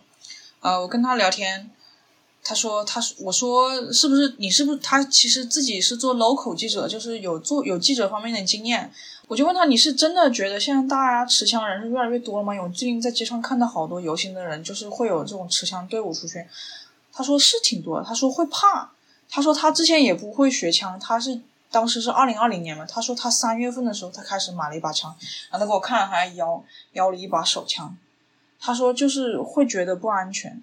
[0.62, 1.70] 呃，我跟他聊天，
[2.44, 8.92] 他说他说我说是不是你是不是他其实自己是做 local 记者，就是有做有记者方面的经验。
[9.30, 12.54] 我就问他，你是真的觉得现在大家持枪人是越来越多了吗？
[12.54, 16.48] 有最近在街上看到好多游行的人，就是会有这种持枪队伍出现。
[17.14, 18.92] 他说是挺多的，他说会怕。
[19.30, 21.40] 他说他之前也不会学枪，他是
[21.72, 22.86] 当时是二零二零年嘛。
[22.86, 25.16] 他说他三月份的时候他开始买了一把枪，
[25.50, 27.98] 然后他给我看了，还腰腰了一把手枪。
[28.60, 30.62] 他说就是会觉得不安全，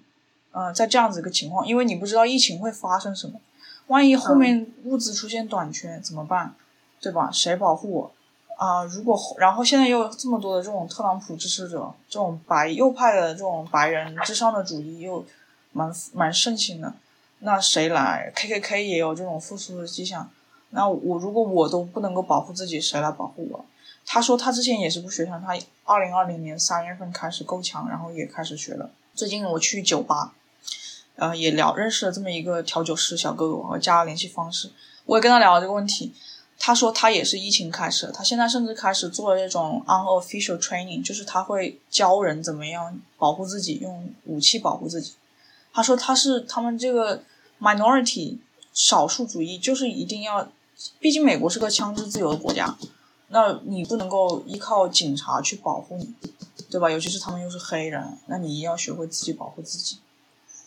[0.53, 3.39] 嗯，在这样子一个情况，因为你不知道疫情会发生什么，
[3.87, 6.53] 万一后面物资出现短缺怎么办，
[6.99, 7.29] 对吧？
[7.31, 8.11] 谁保护我？
[8.57, 15.25] 啊，如果然后现在又有这么多的这种特朗普支持者，这种白右派的这种白人至上的主义又
[15.71, 16.93] 蛮蛮盛行的，
[17.39, 20.29] 那谁来？K K K 也有这种复苏的迹象。
[20.69, 23.65] 那我如果我都不能够保护自己，谁来保护我？
[24.05, 28.89] 他说他之前也是不学枪，他二零二零年三月份开始够强，然后也开始学了。
[29.15, 30.33] 最近我去酒吧，
[31.15, 34.71] 呃，也聊认识了这么一个调酒师小哥哥，我加了联系方式，
[35.05, 36.13] 我也跟他聊了这个问题。
[36.63, 45.13] 他说他也是疫情开始，他现在甚至开始做这种 unofficial training，就是他会教人怎么样保护自己，用武器保护自己。
[45.73, 47.23] 他说他是他们这个
[47.59, 48.37] minority
[48.73, 50.47] 少数主义，就是一定要，
[50.99, 52.77] 毕竟美国是个枪支自由的国家，
[53.29, 56.13] 那你不能够依靠警察去保护你，
[56.69, 56.91] 对吧？
[56.91, 59.97] 尤其是他们又是黑人，那你一定要学会自己保护自己。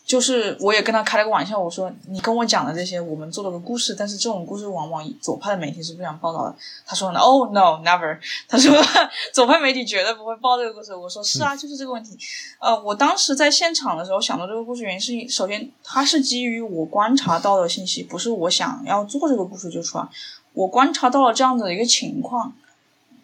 [0.05, 6.55] 就是我也跟他开了个玩笑，我说你跟我讲的这些，我们做了个故事，但是这种故事往往左派的媒体是不想报道的。
[6.85, 8.19] 他说呢，Oh no, never。
[8.47, 8.71] 他说
[9.33, 10.93] 左派媒体绝对不会报这个故事。
[10.93, 12.15] 我说是啊，就是这个问题。
[12.59, 20.07] 呃，我当时在现场的时候想到这个故事原因是，首先它是基于我观察到的信息，不是我想要做这个故事就出来。
[20.53, 22.53] 我观察到了这样的一个情况，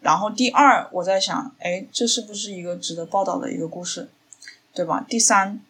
[0.00, 4.10] 然后第二我在想，哎，这是不是一个值得报道的一个故事，
[4.74, 5.06] 对吧？
[5.08, 5.60] 第三。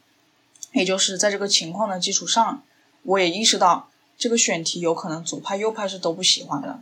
[0.72, 2.62] 也就是在这个情况的基础上，
[3.02, 6.80] 我也意识到这个选题有可能左派右派是都不喜欢的，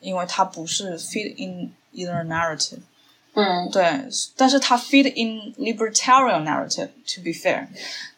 [0.00, 2.78] 因为它不是 fit in either narrative。
[3.36, 6.90] 嗯，对，但是它 fit in libertarian narrative。
[7.14, 7.66] To be fair，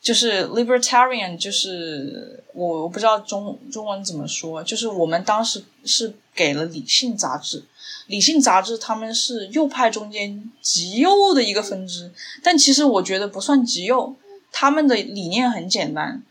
[0.02, 7.64] 就是 libertarian，就是我我不知道中中文怎么说，就是我们当时是给了理性杂志，
[8.08, 14.14] 理性杂志他们是右派中间极右的一个分支，但其实我觉得不算极右。
[14.52, 16.22] 他们的理念很简单，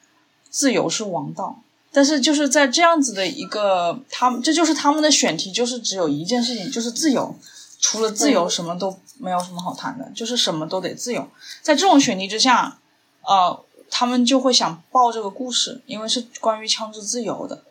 [0.50, 1.62] 自由是王道。
[1.92, 7.34] 但是就是在这样子的一个，他们这就是他们的选题，就是只有一件事情，就是自由。
[7.80, 11.26] 除了自由，什么都没有什么好谈的，就是什么都得自由。
[11.62, 12.80] 在这种选题之下，
[13.22, 17.64] 呃，他们就会想报这个故事，因为是关于枪支自由的。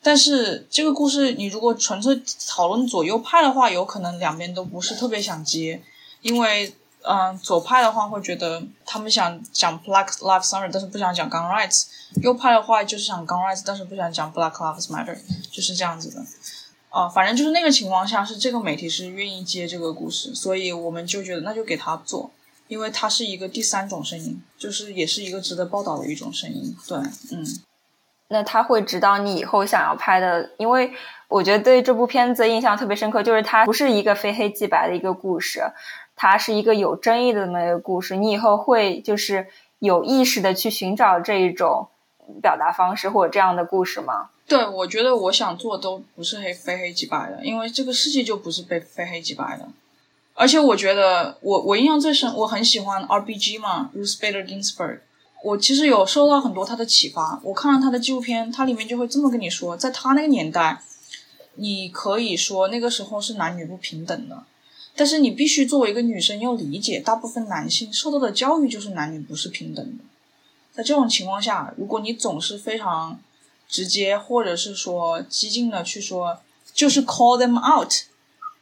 [0.00, 5.82] 但是这个故事，你如果纯粹讨论左右派的话，有可能两边都不是特别想接，
[6.20, 6.72] 因为。
[7.04, 11.86] 嗯，左派的话会觉得他们想讲 Black Lives Matter，但是不想讲 Gun Rights；
[12.22, 15.18] 右派的话就是想 Gun Rights，但是不想讲 Black Lives Matter，
[15.50, 16.24] 就是这样子的。
[16.90, 22.30] 啊，反正就是那个情况下是这个媒体是愿意接这个故事，所以我们就觉得那就给他做，
[22.68, 26.76] 因为他是一个第三种声音，就是也是一个值得报道的一种声音。
[26.86, 26.98] 对，
[27.32, 27.46] 嗯。
[28.28, 30.90] 那他会指导你以后想要拍的，因为
[31.28, 35.62] 我觉得对这部片子印象特别深刻，就是它不是一个非黑即白的一个故事。
[36.14, 39.46] 它是一个有争议的那么一个故事，你以后会就是
[39.78, 41.88] 有意识的去寻找这一种
[42.40, 44.30] 表达方式或者这样的故事吗？
[44.46, 49.68] 对，我觉得我想做都不是黑非黑即白的，因为这个世界就不是被非黑即白的。
[50.34, 55.00] 而且我觉得我我印象最深，我很喜欢 R B G 嘛，Ruth Bader Ginsburg，
[55.44, 57.40] 我其实有受到很多他的启发。
[57.42, 60.80] 我看了他的纪录片，他里面就会这么跟你说，在他那个年代，
[61.56, 64.42] 你可以说那个时候是男女不平等的。
[64.94, 70.04] 但是你必须作为一个女生要理解，大部分男性受到的教育就是男女不是平等的。
[70.72, 73.20] 在这种情况下，如果你总是非常
[73.68, 76.38] 直接，或者是说激进的去说，
[76.74, 77.92] 就是 call them out，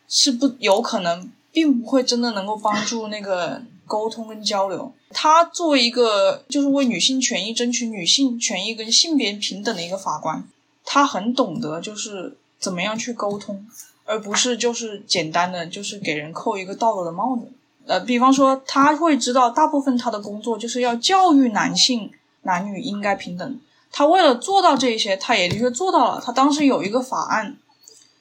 [0.08, 4.92] 是不有可能，并不会真的能够帮助那个沟通跟交流。
[5.10, 10.48] 他作为一个就是为女性权益争取女性权益跟性别平等的一个法官，
[10.84, 13.66] 他很懂得就是怎么样去沟通。
[14.11, 17.49] 而不是就是简单的就是给人扣一个道德的帽子，
[17.87, 22.11] 呃，比方说他会知道大部分他的工作就是要教育男性
[22.42, 23.61] 男女应该平等，
[23.92, 26.20] 他为了做到这些，他也的确做到了。
[26.20, 27.57] 他当时有一个法案，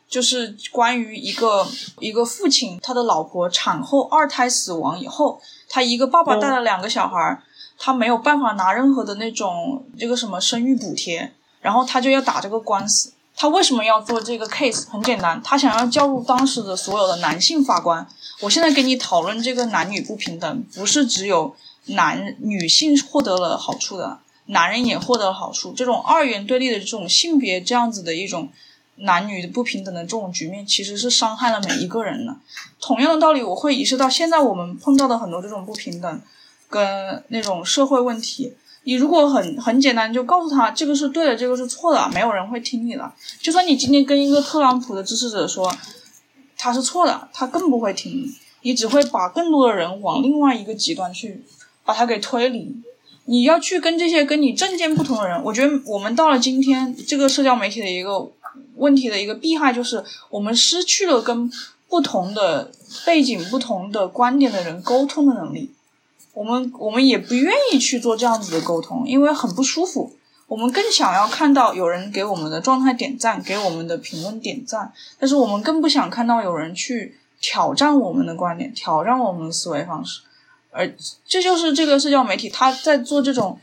[0.07, 1.65] 就是关于一个
[1.99, 7.41] 一个父亲他的老婆产后二胎死亡以后，他一个爸爸带了两个小孩，
[7.79, 13.13] 他没有办法拿任何的那种这个什么生育补贴，然后他就要打这个官司。
[13.41, 14.89] 他为什么要做这个 case？
[14.89, 18.05] 很简单，他想要教育当时的所有的男性法官。
[18.41, 25.71] 我现在跟你讨论这个男女不平等，不是只有男女性获得了好处的，男人也获得了好处。
[25.71, 28.49] 这种二元对立的这种性别这样子的一种
[28.97, 32.35] 男女不平等的这种局面，其实是伤害了每一个人的。
[32.81, 36.21] 同样的道理，我会意识到现在我们碰到的很多这种不平等
[36.69, 38.57] 跟那种社会问题。
[38.83, 43.11] 你如果很很简单就告诉他这个是对的，这个是错的，没有人会听你的。
[43.41, 45.71] 就算你今天跟一个特朗普的支持者说
[46.57, 51.43] 他是错的，他更不会听你，你只会把更多的人往另外一个极端去
[51.85, 52.75] 把他给推离。
[53.25, 58.31] 你要去跟这些跟你政见不同的人，我觉得我们到了今天这个社交媒体的一个
[58.75, 61.51] 问题的一个弊害就是我们失去了跟
[61.87, 62.71] 不同的
[63.05, 65.69] 背景、不同的观点的人沟通的能力。
[66.39, 70.15] 我们我们也不愿意去做这样子的沟通，因为很不舒服。
[70.47, 80.21] 我们更想要看到有人给我们的状态点赞，给我们的评论点赞，但是我们更不想看到有人去挑战我们的观点，挑战我们的思维方式。
[80.71, 80.89] 而
[81.27, 83.59] 这就是这个社交媒体，他在做这种，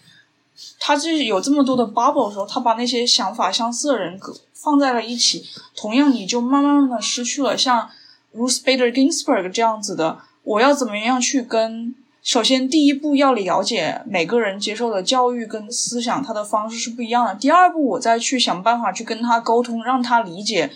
[0.78, 4.20] 他就是有这么多的 bubble 的时候，他把那些想法相似的人
[4.52, 7.88] 放在了一起，同样你就慢慢的失去了像
[8.36, 11.94] Ruth Bader Ginsburg 这样子的，我要怎么样去跟。
[12.26, 17.32] 首先，第一步要了解每个人接受的教育跟思想，他的方式是不一样的。
[17.36, 20.72] 第二步，我再去想办法去跟他沟通，让他理解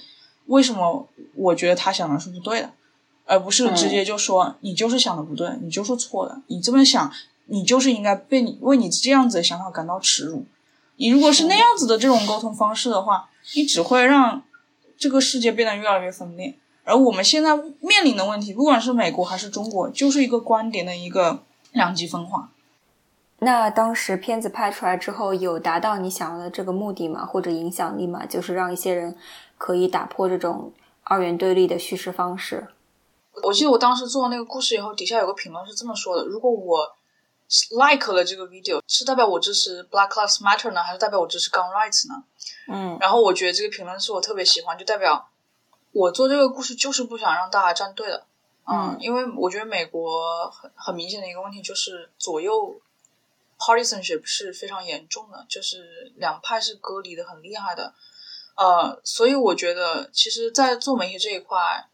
[0.46, 2.70] 为什么我觉得他想的是不对的，
[3.24, 7.10] 而不是直接就说你就是想的不对，你就是错的，你这么想，
[7.46, 10.46] 你就是应该被你为你这样子的想法感到耻辱。
[10.98, 14.44] 你如果是那样子的这种沟通方式的话，你只会让
[14.96, 16.54] 这个世界变得越来越分裂。
[16.84, 22.50] 而我们现在面临的问题，不管是美国还是中国，就是一个观点的一个两极分化。
[23.42, 27.24] 那当时片子拍出来之后，有达到你想要的这个目的吗？
[27.24, 28.26] 或者影响力吗？
[28.26, 29.16] 就是让一些人
[29.56, 30.72] 可以打破这种
[31.04, 32.68] 二元对立的叙事方式。
[33.44, 36.86] 我记得我当时做那个故事以后，底下有个评论是这么说的：如果我
[37.70, 42.24] like 了这个 video，是代表我支持 Black Lives Matter 呢，还是代表我支持 gun rights 呢？
[42.68, 42.98] 嗯。
[43.00, 45.28] 然后我觉得这个评论是我特别喜欢，就代表。
[45.92, 48.26] 我做这个故事就是不想让大家站队的，
[48.66, 52.80] 嗯，因为我觉得美国很很明显的一个问题就是左右
[53.58, 57.92] partisanship 是非常严重的，就是两派是隔离的很厉害的，
[58.56, 61.88] 呃，所以我觉得其实，在做媒体这一块，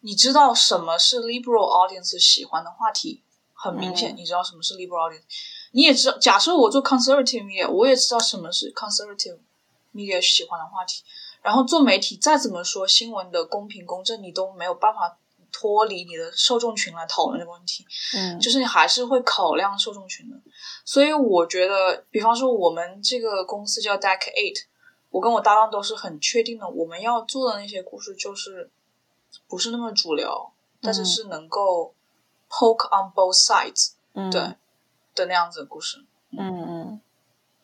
[0.00, 3.22] 你知道什么是 liberal audience 喜欢的话题，
[3.54, 5.22] 很明显，你知道什么是 liberal audience，
[5.72, 9.38] 你也知道，假设我做 conservative media，我也知道什么是 conservative
[9.94, 11.02] media 喜欢的话题。
[11.42, 15.16] 然后做媒体，再怎么说新闻的公平公正，你都没有办法
[15.50, 17.86] 脱离你的受众群来讨论这个问题。
[18.14, 20.36] 嗯，就是你还是会考量受众群的。
[20.84, 24.64] 所以我觉得，比方说我们这个公司叫 Deck Eight，
[25.10, 28.70] 我跟我搭档都是很确定的，我们要做的那些故事就是
[29.48, 30.50] 不是那么主流，
[30.82, 31.94] 但是是能够
[32.50, 33.92] poke on both sides，
[34.30, 34.54] 对
[35.14, 36.04] 的那样子的故事。
[36.32, 37.00] 嗯嗯。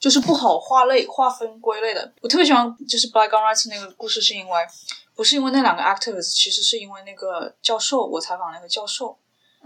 [0.04, 2.12] 就是不好划类、划分、归类的。
[2.20, 4.60] 我特别喜欢就是 Black Rights 那个故事，是因为
[5.14, 9.16] 不是因为那两个 activists，其实是因为那个教授，我采访那个教授，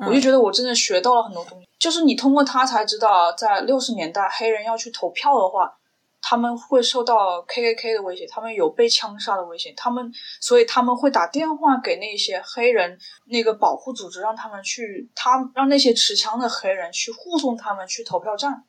[0.06, 1.68] 我就觉得我真的学到了很多东西。
[1.76, 5.76] 就是你通过他才知道，在六十年代黑人要去投票的话，
[6.22, 10.08] 他们会受到 KKK 的威胁，他们有被枪杀的危险，他们
[10.40, 12.96] 所以他们会打电话给那些黑人
[13.26, 18.62] 那个保护组织，让他们去，他让那些持枪的黑人去护送他们去投票站。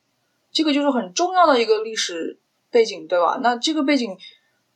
[0.51, 3.39] 这个就是很重要的一个历史背景，对吧？
[3.41, 4.17] 那这个背景，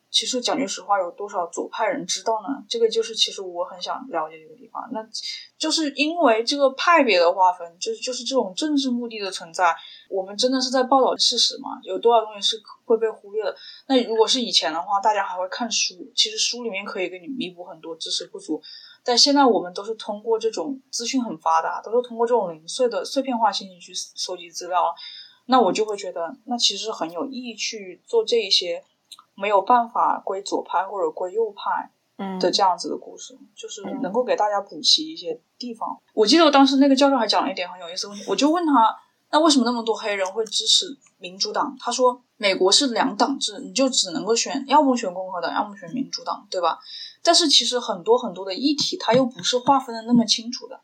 [0.09, 2.63] 其实讲句实话，有多少左派人知道呢？
[2.69, 4.87] 这个就是其实我很想了解这个地方。
[4.91, 5.03] 那
[5.57, 9.75] 就是因为这个派别的划分，就是就是这种政治目的的存在。
[10.09, 11.79] 我们真的是在报道事实吗？
[11.81, 13.55] 有多少东西是会被忽略的？
[13.87, 18.61] 那如果是以前的话，大家还会看书，其实书里面可以给你弥补很多知识不足。
[19.03, 24.93] 但现在我们都是通过这种资讯很发达，都是通过这种零碎的碎片化信息去收集资料。
[25.45, 28.83] 那我就会觉得，那其实很有意义去做这一些
[29.35, 31.91] 没有办法归左派或者归右派
[32.39, 35.99] 的这样子的故事，就是能够给大家补齐一些地方。
[36.13, 38.95] 我记得我当时那个教授还讲了一点很有意思问题，我就问他，
[39.31, 41.75] 那为什么那么多黑人会支持民主党？
[41.79, 46.79] 他说，美国是两党制，你就只能够选，要么选共和党，要么选民主党，对吧？
[47.21, 50.79] 但是其实很多很多的议题，它又不是划分的那么清楚的，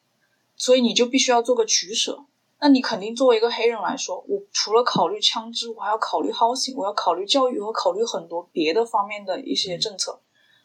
[0.57, 2.25] 所以你就必须要做个取舍。
[2.61, 10.21] 那你肯定作为一个黑人来说，我除了考虑枪支，我还要考虑 housing，我要考虑教育，和考虑很多别的方面的一些政策。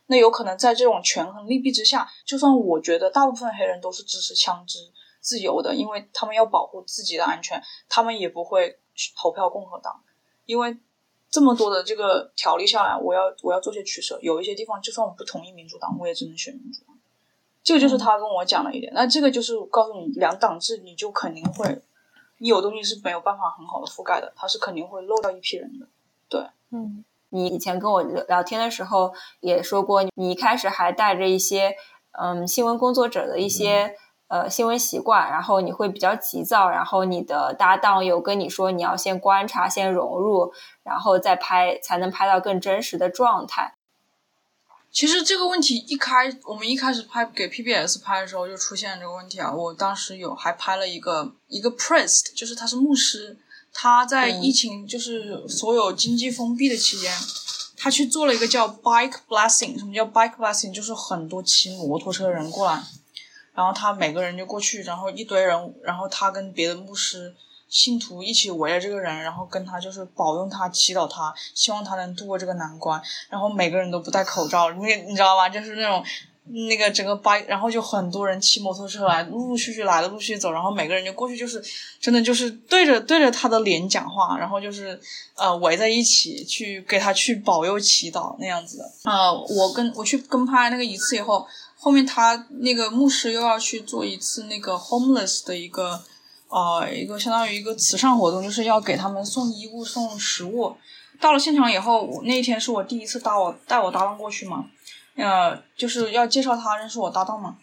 [0.06, 4.78] 那有可能在这种权衡利弊之下，就算我觉得大部分黑人都是支持枪支
[5.20, 8.78] 自由的，因为他们要保护自己的安全，他们也不会
[9.16, 10.02] 投票共和党。
[10.46, 10.76] 因为
[11.30, 14.18] 这么多的这个条例下来，我要我要做些取舍。
[14.20, 16.93] 有一些地方，就算我不同意民主党，我也只能选民主党。
[17.64, 21.82] 这个就是他跟我讲了一点，那这个就是告诉你两党制，你就肯定会
[22.38, 25.86] 你有东西是没有办法很好的覆盖的，它是肯定会漏掉一批人的。
[26.28, 31.74] 对，嗯，你以前跟我聊天的时候也说过，你一开始还带着一些
[32.12, 33.96] 嗯新闻工作者的一些。
[34.26, 40.50] 呃，新闻习惯，然后你会比较急躁，然后你的搭档有跟你说你要先观察，先融入，
[40.82, 43.74] 然后再拍，才能拍到更真实的状态。
[44.94, 49.52] 其实这个问题一开，我们一开始拍给 PBS 拍的时候就出现这个问题啊。
[49.52, 53.36] 我当时有还拍了一个一个 priest，就是他是牧师，
[53.72, 57.12] 他在疫情就是所有经济封闭的期间，
[57.76, 59.76] 他去做了一个叫 bike blessing。
[59.76, 60.72] 什么叫 bike blessing？
[60.72, 62.80] 就是很多骑摩托车的人过来。
[63.52, 67.34] 然后他每个人就过去，然后一堆人，然后他跟别的牧师、
[67.74, 73.02] 信徒一起围着这个人，然后跟他就是保佑他、祈祷他，希望他能度过这个难关。
[73.28, 75.48] 然后每个人都不戴口罩，那你知道吧？
[75.48, 76.04] 就是那种
[76.44, 81.60] 那个整个巴，然后就很多人骑摩托车来，陆陆续续来了，陆续走，然后每个人就过去，就是
[82.00, 85.00] 真的就是对着对着他的脸讲话，然后就是
[85.34, 89.10] 呃围在一起去给他去保佑祈祷那样子的。
[89.10, 91.44] 啊，我跟我去跟拍那个一次以后。
[91.76, 96.02] 后面他那个牧师又要去做一次那个 homeless 的一个，
[96.54, 100.76] 呃，一个相当于一个慈善活动，就是要给他们送衣物、送食物。
[101.20, 104.64] 到了现场以后，那一天是我第一次带我带我搭档过去嘛，
[105.16, 107.56] 呃，就是要介绍他认识我搭档嘛。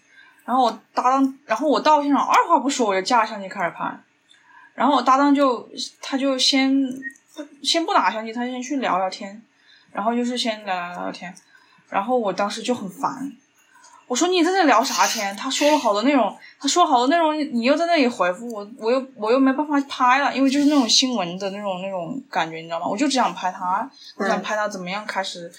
[0.43, 3.97] 然后我搭档，然后我到现场二话不说我就架相机开始拍，
[4.73, 5.69] 然后我搭档就
[6.01, 6.85] 他就先
[7.33, 9.41] 不先不拿相机，他先去聊聊天，
[9.93, 11.33] 然后就是先聊聊聊天，
[11.89, 13.31] 然后我当时就很烦。
[14.11, 15.33] 我说你在这聊啥天？
[15.37, 22.85] 他说了好多内容，他说好多内容，你又在那里回复我，我又我又没办法拍了，因为就是那种新闻的那种那种感觉，你知道吗？
[22.85, 25.49] 我就只想拍他，我想拍他怎么样开始，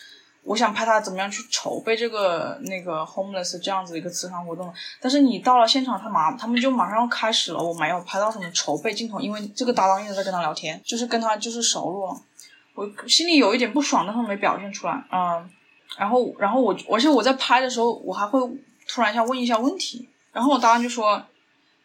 [0.43, 4.71] 我想拍他怎么样去筹备这个那个 homeless 这样子一个慈善活动。
[5.01, 12.23] 但是你到了现场，他马他们就马上要开始了，我没有拍到什么筹备镜头，因为这个搭档一直在跟他聊天，就是跟他就是熟络，
[12.75, 15.49] 我心里有一点不爽，但是没表现出来，嗯。
[15.97, 18.40] 然后，然后我，而且我在拍的时候，我还会
[18.88, 20.09] 突然一下问一下问题。
[20.32, 21.22] 然后我当时就说：“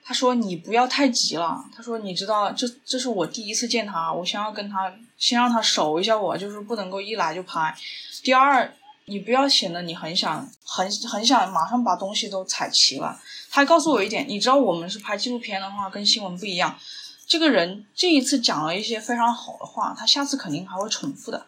[0.03, 1.61] 他说你不要太急了。
[1.75, 7.75] 他说你知道，这这是我第一次见他，我先要跟他先让他熟一下我，就是不能够一来就拍。
[8.23, 8.73] 第二，
[9.05, 13.19] 你不要显得你很想很很想马上把东西都踩齐了。
[13.49, 16.79] 他告诉我一点，你知道我们是拍纪录片的话，跟新闻不一样。
[17.27, 21.45] 这个人这一次讲了一些非常好的话，他下次肯定还会重复的，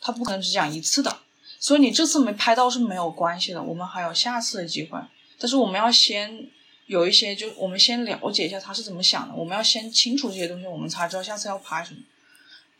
[0.00, 1.18] 他不可能只讲一次的。”
[1.64, 5.00] 所以你这次没拍到是没有关系的，我们还有下次的机会。
[5.38, 6.46] 但是我们要先
[6.84, 12.00] 有一些，就我们先了解一下他是怎么想的，我们要先清楚这些东西，我们才知道下次要拍什么。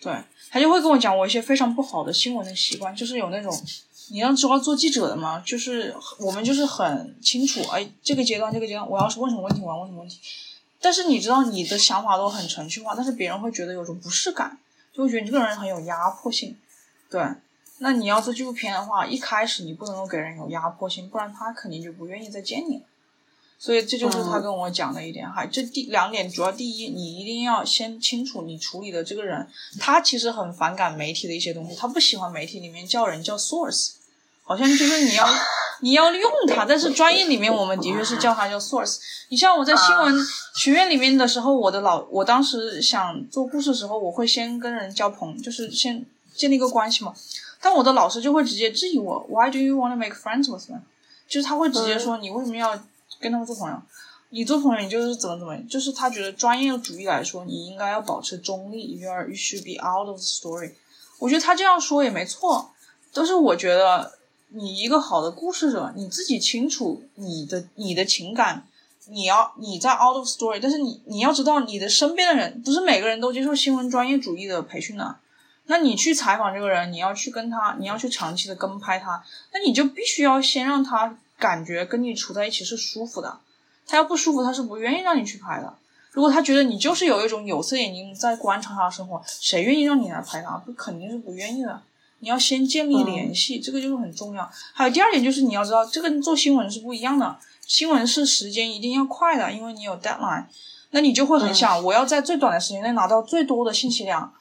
[0.02, 0.12] 对
[0.50, 3.58] 他就会跟我讲我一些非常不好的新闻的习惯，就是有那种
[4.10, 10.18] 你要知道做记者的嘛，就是我们就是很清楚，哎，这个阶段这个阶段我要是问什么问题，我要问什么问题。
[10.78, 14.58] 但是你知道你的想法都很程序化，但是别人会觉得有种不适感，
[14.92, 16.58] 就会觉得你这个人很有压迫性，
[17.08, 17.22] 对。
[17.78, 22.82] 那你要做纪录片的话，一开始你不能够给人有压迫性，不然他肯定就不愿意再见你了。
[23.58, 25.46] 所以这就是他跟我讲的一点哈。
[25.46, 29.48] 这第两点主要，第一，你一定要先清楚你处理的这个人，
[29.80, 33.92] 他其实很反感媒体的一些东西，他不喜欢媒体里面叫人叫 source，
[34.42, 35.26] 好像就是你要
[35.80, 38.98] 你要用他，但是专业里面我们的确是叫他叫 source。
[39.30, 40.14] 你像我在新闻
[40.56, 46.04] 学院里面的时候，我的老我当时想做故事的时候，我会先跟人交朋，就是先
[46.34, 47.14] 建立一个关系嘛。
[47.64, 50.80] 但我的老师就会直接质疑我，Why do you want to make friends with them？
[51.26, 52.78] 就是他会直接说你为什么要
[53.18, 53.80] 跟他们做朋友？
[54.28, 60.72] 你做朋友你就是怎么怎么，就是他觉得专业主义来说，你应该要保持中立，You are you should be out of the story。
[61.18, 62.70] 我觉得他这样说也没错，
[63.14, 64.18] 但是我觉得
[64.50, 68.66] 你一个好的故事者，你自己清楚你的你的情感，
[69.06, 75.16] 你要你在 out of story，但是你你要知道你的身边的人不是每个人都接受新闻专业主义的培训的。
[75.66, 83.38] 那你去采访这个人，你要去跟他，你要去长期的跟拍他，那你就必须要先让他感觉跟你处在一起是舒服的。
[83.86, 85.74] 他要不舒服，他是不愿意让你去拍的。
[86.10, 90.56] 如果他觉得你就是有一种有色眼镜在观察他的生活，谁愿意让你来拍他？
[90.58, 91.80] 不肯定是不愿意的。
[92.20, 94.50] 你要先建立联系，这个就是很重要。
[94.72, 97.36] 还有第二点就是你要知道，这跟做新闻是不一样的。
[97.66, 100.44] 新闻是时间一定要快的，因为你有 deadline，
[100.90, 104.32] 那你就会很想我要在最短的时间内拿到最多的信息量。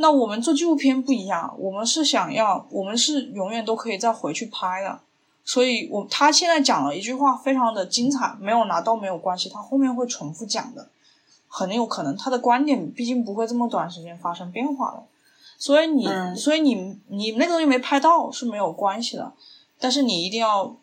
[0.00, 4.98] 那我们做纪录片不一样，我们是想要，我们是永远都可以再回去拍的。
[5.44, 10.88] 所以，我他现在讲了一句话，非常的精彩，没有拿到没有关系，他后面会重复讲的，
[11.48, 15.02] 很有可能他的观点毕竟不会这么短时间发生变化的。
[15.58, 19.30] 所以你，所以你，你那个东西没拍到是没有关系的，
[19.78, 20.74] 但是你一定要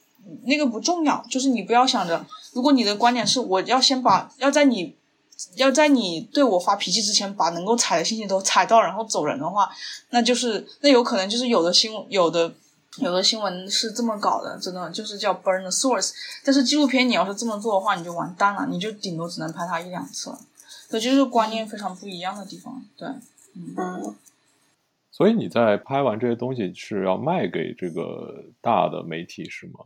[0.44, 4.96] 那个不重要，就是你不要想着，如果你的观点是我要先把要在你。
[5.56, 9.70] 要在你对我发脾气之前，把能够踩的信息都踩到，然后走人的话，
[10.10, 12.52] 那就是那有可能就是有的新闻有的
[12.98, 16.12] 有的新闻是这么搞的，真的就是叫 burn the source。
[16.44, 20.40] 但是纪录片你要是这么做的话，你就完蛋了，你就顶多只能拍它一两次了。
[20.90, 22.84] 这就是观念非常不一样的地方。
[22.98, 23.08] 对，
[23.56, 24.16] 嗯，
[25.12, 29.82] 所以你在拍完这些东西是要卖给这个大的媒体是吗？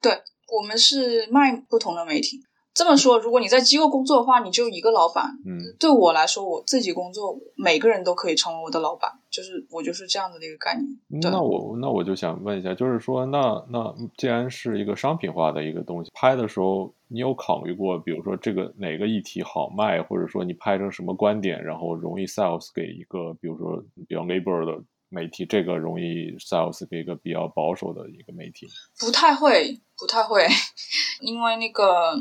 [0.00, 2.42] 对我们是卖不同的媒体。
[2.78, 5.36] 这么说，如果你在机构工作的话，你就一个老板。
[5.44, 11.20] 嗯，对我来说，我自己工作，每个人都可以成为我的老板，就是我就是这样子的一个概念。
[11.20, 28.68] 对那我那我就想问一下，就是说，那那既然是一个商品化的一个东西，拍的时候你有考虑过，比如说这个哪个议题好卖，或者说你拍成什么观点，然后容易 sales 给一个，比如说比较 labor 的媒体，这个容易 sales 给一个比较保守的一个媒体。
[29.00, 30.46] 不太会，不太会，
[31.20, 32.14] 因为那个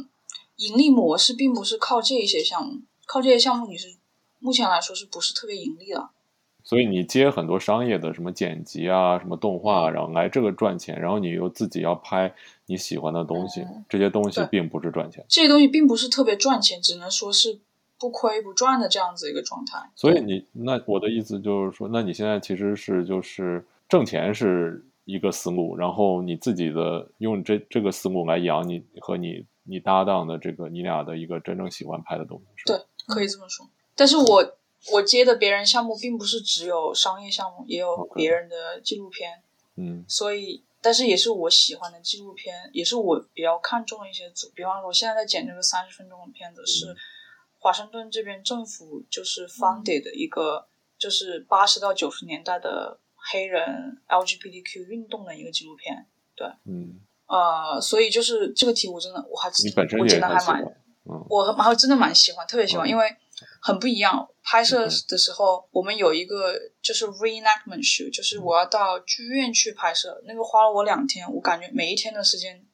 [0.57, 3.95] 盈利模式并不是靠这一些项目，靠这些项目你是
[4.39, 6.11] 目前来说是不是特别盈利了？
[6.63, 12.33] 所以你接很多商业的什么剪辑啊，什么动画，然后来这个赚钱，然后你又自己要拍
[12.65, 15.23] 你喜欢的东西，嗯这些东西并不是赚钱。
[15.29, 17.59] 这些东西并不是特别赚钱，只能说是
[17.97, 19.89] 不亏不赚的这样子一个状态。
[19.95, 32.77] 所以你那我的意思就是说，那你现在其实是就是挣钱是一个思路，然后你自己的用这这个思路来养你和你你搭档的这个你俩的一个真正喜欢拍的东西，是吧？
[32.77, 33.69] 对可以这么说。
[33.95, 34.57] 但是我
[34.91, 39.41] 我接的别人项目并不是只有商业项目，也有别人的纪录片。
[39.75, 44.51] 嗯所以，但是也是我喜欢的纪录片，也是我比较看重的一些组。
[44.55, 46.95] 比方说，我现在在剪这个三十分钟的片子，是
[47.59, 56.07] 华盛顿这边政府就是 funded 的一个，就是八十到九十年代的黑人 LGBTQ 运动的一个纪录片。
[56.35, 59.49] 对嗯，呃，所以就是这个题，我真的我还
[59.99, 60.63] 我也剪的还蛮很喜欢，
[61.09, 63.05] 嗯我还真的蛮喜欢，特别喜欢，嗯因为
[63.61, 64.27] 很不一样。
[64.49, 72.65] 拍摄的时候，我们有一个就是 reenactment shoot，就是我要到剧院去拍摄，那个花了我两天，我感觉每一天的时间，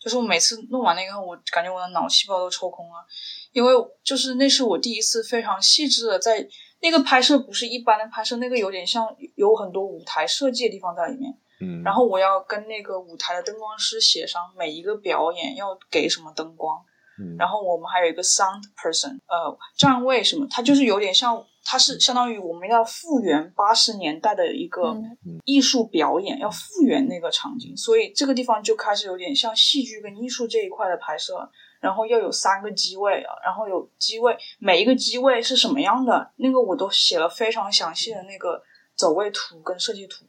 [0.00, 3.04] 就是我每次弄完那个后，我感觉我的脑细胞都抽空了，
[3.52, 6.48] 因为就是那是我第一次非常细致的在
[6.80, 11.36] 那个拍摄，不是一般的拍摄，那个有点像有很多舞台设计的地方在里面。
[11.60, 16.78] 嗯，然后我要跟那个舞台的灯光师协商每一个表演要给什么灯光，
[17.20, 24.90] 嗯然后我们还有一个 sound person，呃，站位什么，它就是有点像，它是相当于我们要复原八十年代的一个
[25.24, 31.50] 嗯艺术表演，要复原那个场景，所以这个地方就开始有点像戏剧跟艺术这一块的拍摄。
[31.80, 38.60] 然后要有三个机位啊，然后有机位，每一个机位是什么样的，那个我都写了非常详细的那个
[38.96, 40.24] 走位图跟设计图。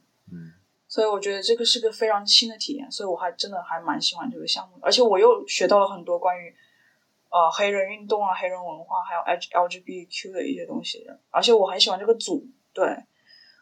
[0.90, 6.52] 所以我觉得这个是个非常新的体验，所以我还真的还蛮喜欢这个项目，而且我又学到了很多关于
[7.28, 12.84] 呃黑人运动啊、黑人文化还有 H L G B Q 的一些东西，而且我很喜欢这个组，对，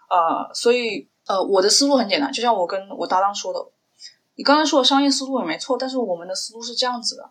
[0.09, 3.63] 呃，所以呃我的思路很简单，就像我跟我搭档说的，
[4.37, 7.31] 你刚才说的商业思路也没错，但是我们的思路是这样子的，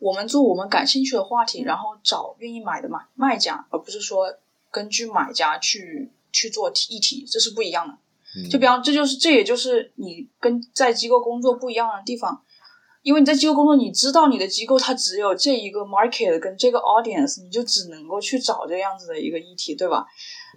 [0.00, 4.36] 我们做我们感兴趣的话题，然后找愿意买的买卖家，而不是说
[4.72, 7.96] 根据买家去去做议题，这是不一样的。
[8.36, 12.42] 嗯就比方，这就是这也就是你跟在机构工作不一样的地方，
[13.02, 20.06] 因为你在机构工作，你知道你的机构它只有这一个 market 跟这个 audience，你就只能够去找这样子的一个议题，对吧？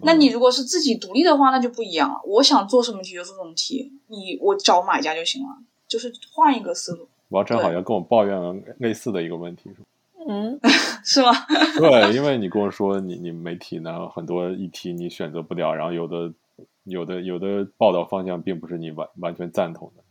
[0.02, 2.20] 那你如果是自己独立的话，那就不一样了。
[2.26, 5.48] 我想做什么题就做什么题，你我找买家就行了，
[5.88, 9.84] 就是换一个思路，王晨好像跟我抱怨了类似的一个问题，是吧？
[10.28, 10.60] 嗯，
[11.04, 11.32] 是吗？
[11.78, 16.32] 对，因为你跟我说你你媒体呢很多议题你选择不了，然后有的
[16.84, 20.02] 有的有的报道方向并不是你完完全赞同的。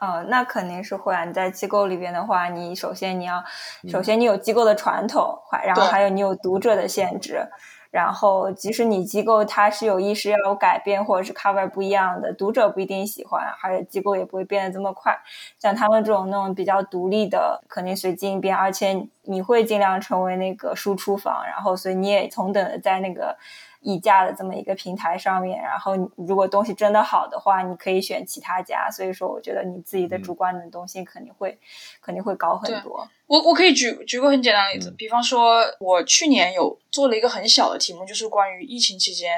[0.00, 1.24] 哦，那肯定是会啊！
[1.24, 3.42] 你在机构里边的话，你首先你要，
[3.84, 7.46] 嗯首先你有机构的传统，还然后还有你有读者的限制，
[7.92, 15.16] 然后即使你机构它是有意识要有改变或者是 cover 不一样的，读者不一定喜欢，而且机构也不会变得这么快。
[15.60, 23.38] 像他们这种那种比较独立的，肯定随机应变，而且你会尽量成为那个输出方，然后所以你也同等的在那个
[23.84, 28.90] 议价的这么一个平台上面，然后你如果东西真的好的话，你可以选其他家。
[28.90, 31.56] 所以说，我觉得你自己的嗯主观能动性肯定会、
[32.00, 33.06] 肯定会高很多。
[33.26, 39.36] 我我可以举举个很简单的例子，嗯比方说，我去年有做了一个很小的题目，就是关于疫情期间，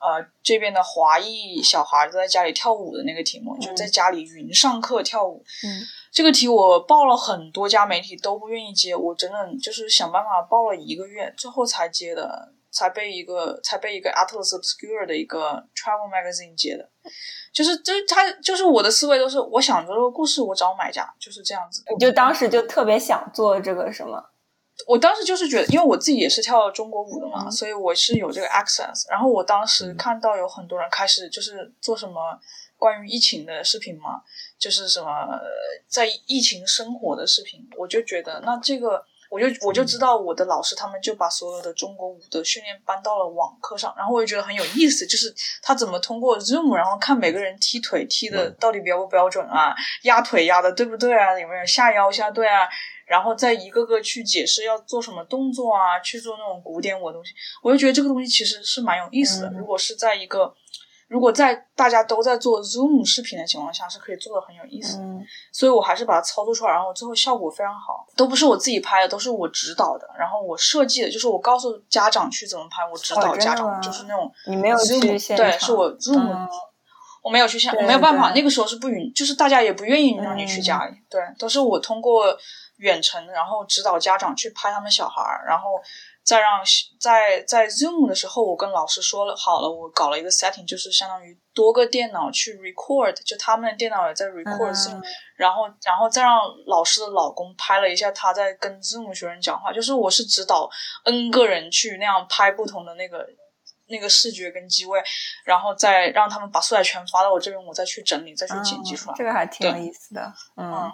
[0.00, 5.44] 呃，这边的华裔小孩都在家里跳舞的那个题目，就在家里云上课跳舞。
[5.64, 5.82] 嗯
[6.12, 16.88] 这个题我报了很多家媒体都不愿意接，我整整就是想办法报了一个月，最后才接的，才被一个才被一个 Atlas Obscure 的一个 travel magazine 接的。
[17.52, 21.84] 就是这他就是我的思维都是，我想着这个故事，我找买家，就是这样子。
[21.92, 24.24] 你就当时就特别想做这个什么？
[24.86, 29.08] 我当时就是觉得，因为我自己也是跳中国舞的嘛，所以我是有这个 access。
[29.10, 32.40] 然后我当时看到有很多人开始就是做什么
[32.78, 34.22] 关于疫情的视频嘛，
[34.58, 35.08] 就是什么
[35.86, 39.04] 在疫情生活的视频，我就觉得那这个。
[39.32, 52.68] 我就我就知道我的老师他们就把所有的中国舞的训练搬到了网课上，然后我就觉得很有意思，就是他怎么通过 Zoom，然后看每个人踢腿踢的到底标不标准啊，压腿压的对不对啊，有没有下腰下对啊，
[53.06, 59.50] 然后再一个个去解释要做什么动作啊，去做那种古典舞的东西，我就觉得这个东西其实是蛮有意思的。
[59.56, 60.54] 如果是在一个
[61.12, 64.98] 如果在大家都在做 Zoom 视频的情况下，是可以做的很有意思，
[65.52, 68.06] 所以我还是把它操作出来，然后最后效果非常好。
[68.16, 76.48] 都不是我自己拍的，都是我指导的，然后我设计的，就是我告诉家长去怎么拍，我指导家长，就是那种你没有去现对，是我 Zoom，
[77.22, 82.34] 我没有去现，我没有办法，那个时候是不允，就是大家也不愿意让你去家里，对，都是我通过
[82.78, 85.72] 远程，然后指导家长去拍他们小孩儿，然后。
[86.24, 86.62] 再让
[87.00, 95.02] 在在 Zoom 的时候，我跟老师说了好了，我搞了一个 setting，就是相当于多个电脑去 record，就他们的电脑也在 record Zoom，
[95.36, 100.70] 然后然后再让老师的老公拍了一下他在跟 Zoom 学生讲话，就是我是指导
[101.04, 103.26] N 个人去那样拍不同的那个
[103.88, 105.02] 那个视觉跟机位，
[105.44, 109.46] 然后再让他们把素材全发到我这边，我再去整理再去剪辑出来，这个还。
[109.46, 110.90] 挺有意思的，嗯。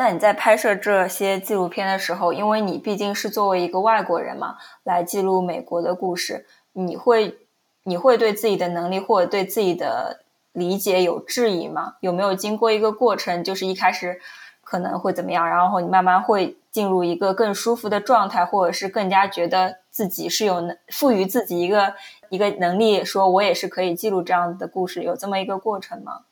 [0.00, 7.36] 那你在拍摄这些纪录片的时候，因为你毕竟是作为一个外国人嘛，来记录美国的故事，你会
[7.82, 10.20] 你会对自己的能力或者对自己的
[10.52, 11.96] 理解有质疑吗？
[12.00, 14.18] 有没有经过一个过程，就是一开始
[14.62, 21.92] 可能会怎么样，然后你慢慢会进入一个更舒服的状态，或者是更加觉得自己是有能赋予自己一个
[22.30, 26.22] 一个能力，说我也是可以记录这样子的故事，有这么一个过程吗？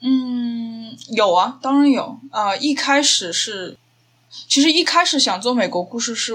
[0.00, 2.54] 嗯，有啊，当然有啊。
[2.56, 3.76] 一开始是，
[4.48, 6.34] 其实一开始想做美国故事是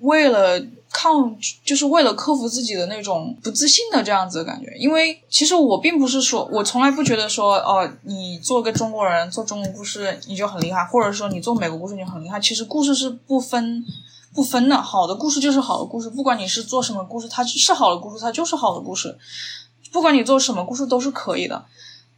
[0.00, 4.72] 为了抗，就是为了克服自己的那种不自信的这样子的感觉。
[4.78, 12.38] 因为其实我并不是说，我从来不觉得说，哦，你做个中国人做中国故事你就很厉害，或者说你做美国故事你就很厉害。
[12.38, 13.84] 其实故事是不分
[14.32, 19.18] 不分的，好的故事就是好的故事，不管你是做什么故事，它是好的故事，它就是好的故事。
[19.92, 21.64] 不管你做什么故事都是可以的。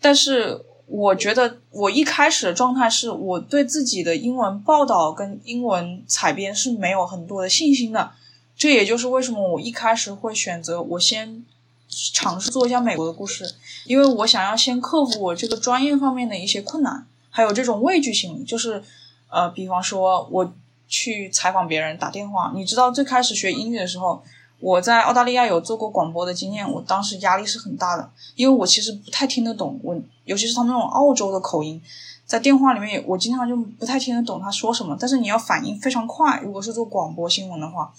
[0.06, 8.12] 但是我觉得我一开始的状态是我对自己的英文报道跟英文采编是没有很多的信心的，
[8.56, 11.44] 这也就是为什么我一开始会选择我先
[11.88, 13.52] 尝试做一下美国的故事，
[13.86, 18.80] 因为我想要先克服我这个专业方面的一些困难，还有这种畏惧心理，就是
[19.28, 20.54] 呃，比方说我
[20.86, 24.22] 去采访别人打电话，你知道最开始学英语的时候。
[24.58, 29.94] 我在澳大利亚有做过广播的经验，我当时压力是很大的，因为我其实不太听得懂，我
[30.24, 31.80] 尤其是他们那种澳洲的口音，
[32.24, 37.92] 在电话里面我经常就不太听得懂他说什么，但是你要反应非常快，如果是做广播新闻的话，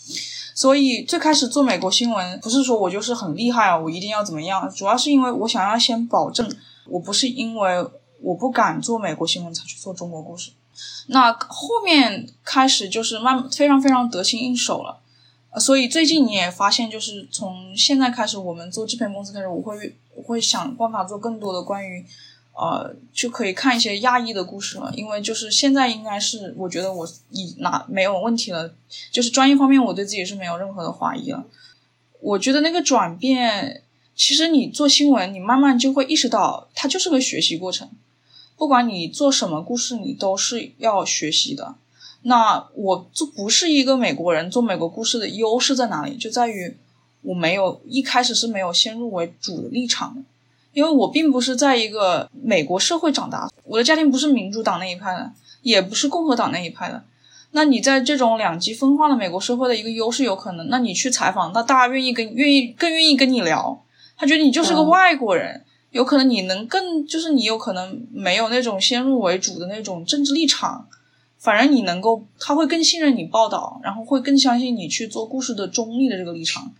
[0.55, 6.51] 所以最开始做美国新闻，不是说我就是很厉害啊，我一定要怎么样，主要是因为我想要先保证，
[6.88, 7.88] 我不是因为
[8.22, 10.51] 我不敢做美国新闻才去做中国故事，
[11.10, 15.01] 那后面开始就是慢非常非常得心应手了。
[15.60, 22.05] 所以最近你也发现，就是从现在开始，我们做制片公司开始，我会我会想办法做更多的关于，
[22.53, 24.91] 呃，就可以看一些亚裔的故事了。
[24.95, 28.74] 因为就是现在应该是，我觉得我已拿没有问题了，
[29.12, 31.45] 就是专业方面我对自己是没有任何的怀疑了。
[32.20, 33.84] 我觉得那个转变，
[34.16, 37.89] 其实你做新闻，你慢慢就会意识到，它就是个学习过程。
[38.58, 41.76] 不管你做什么故事，你都是要学习的。
[42.28, 46.17] 那我就不是一个美国人做美国故事的优势在哪里？
[46.17, 46.75] 就在于
[47.21, 50.21] 我没有一开始是没有先入为主的立场的，
[50.73, 57.01] 因为我并不是在一个美国社会长大，我的家庭不是民主党那一派的，也不是共和党那一派的。
[57.51, 63.82] 那你在这种两极分化的美国社会的一个优势有可能，那你去采访，那大家愿意跟愿意更愿意跟你聊，
[64.17, 70.89] 他觉得你就是个外国人，有可能你能更就是你有可能没有那种先入为主的那种政治立场。
[71.39, 76.71] 反正你能够，他会更信任你报道，然后会更相信你去做故事的中立的这个立场。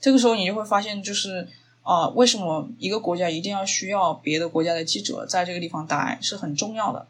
[0.00, 1.46] 这个时候你就会发现，就是
[1.82, 7.06] 啊，为什么一个国家一定要需要别的国家的记者在这个地方待是很重要的。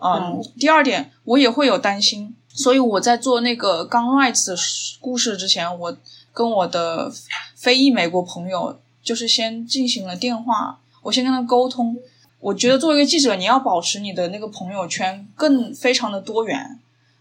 [0.00, 4.56] 嗯，第二点，我也会有担心，所以我在做那个《Gun Rights》
[5.00, 5.96] 故事之前，我
[6.32, 7.12] 跟我的
[7.54, 11.98] 非裔美国朋友就是先进行了电话，我先跟他沟通。
[12.40, 16.78] 我觉得作为一个记者，你要保持你的那个朋友圈更非常的多元，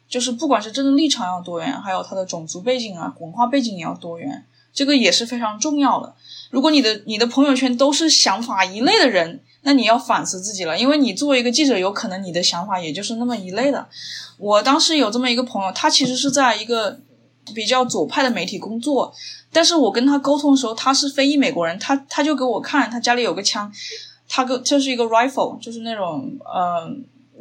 [0.07, 6.13] 就是不管是政治立场要多元，还有他的种族背景啊、文化背景也要多元，这个也是非常重要的。
[6.51, 13.87] 如果你的你的朋友圈都是想法一类的人，那你要反思自己了，因为你作为一个记者，有可能你的想法也就是那么一类的。
[14.37, 16.99] 我当时有这么一个朋友，他其实是在一个
[17.53, 19.13] 比较左派的媒体工作，
[19.51, 23.69] 但是我跟他沟通的时候，他是非裔美国人，他他就给我看他家里有个枪，
[24.27, 26.89] 他跟这是一个 rifle，就是那种呃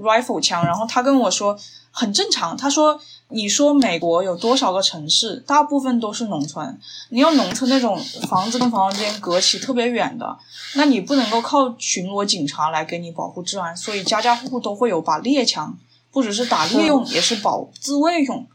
[0.01, 1.59] rifle 枪，然后他跟我说
[1.91, 3.01] 很正常，他说。
[3.28, 5.43] 你说美国有多少个城市？
[5.45, 6.78] 大部分都是农村。
[7.09, 10.39] 你要农村那种房子跟房子间隔起特别远的，
[10.76, 13.76] 那你不能够靠巡逻警察来给你保护治安。
[13.76, 15.76] 所以家家户户都会有把猎枪，
[16.12, 18.47] 不只是打猎用，也是保自卫用。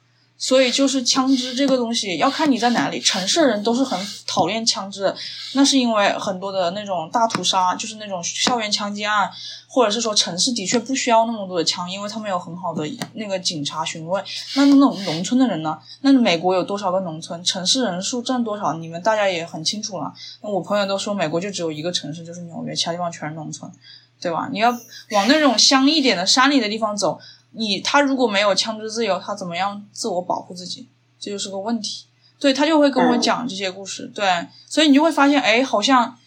[0.42, 3.00] 所以就是枪支这个东西，要看你在哪里。
[3.00, 5.16] 城市人都是很讨厌枪支的，
[5.54, 9.30] 那是因为很多的那种大屠杀，就是那种校园枪击案，
[9.68, 14.20] 或者是说城市的确不需要那么多的枪，因为他们有很好的那个警察巡卫。
[14.56, 15.78] 那那种农村的人呢？
[16.02, 17.44] 那美国有多少个农村？
[17.44, 18.74] 城市人数占多少？
[18.74, 20.12] 你们大家也很清楚了。
[20.42, 23.72] 那我朋友都说，美国就只有一个城市，就是纽约，其他地方全是农村，
[24.20, 24.50] 对吧？
[24.52, 24.72] 你要
[25.12, 27.20] 往那种乡一点的山里的地方走。
[27.54, 30.90] 你他如果没有枪支自由，他怎么样自我保护自己？
[31.20, 32.08] 这就是个问题。
[32.40, 34.12] 对他就会跟我讲这些故事。
[34.16, 34.26] 对，
[34.68, 36.18] 所以你就会发现，哎，好像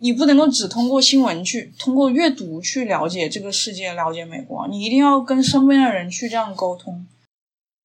[0.00, 7.06] 你不能够只通过新闻去、通过阅读去了解这个世界、了解美国，你一定要跟身边的人去这样沟通。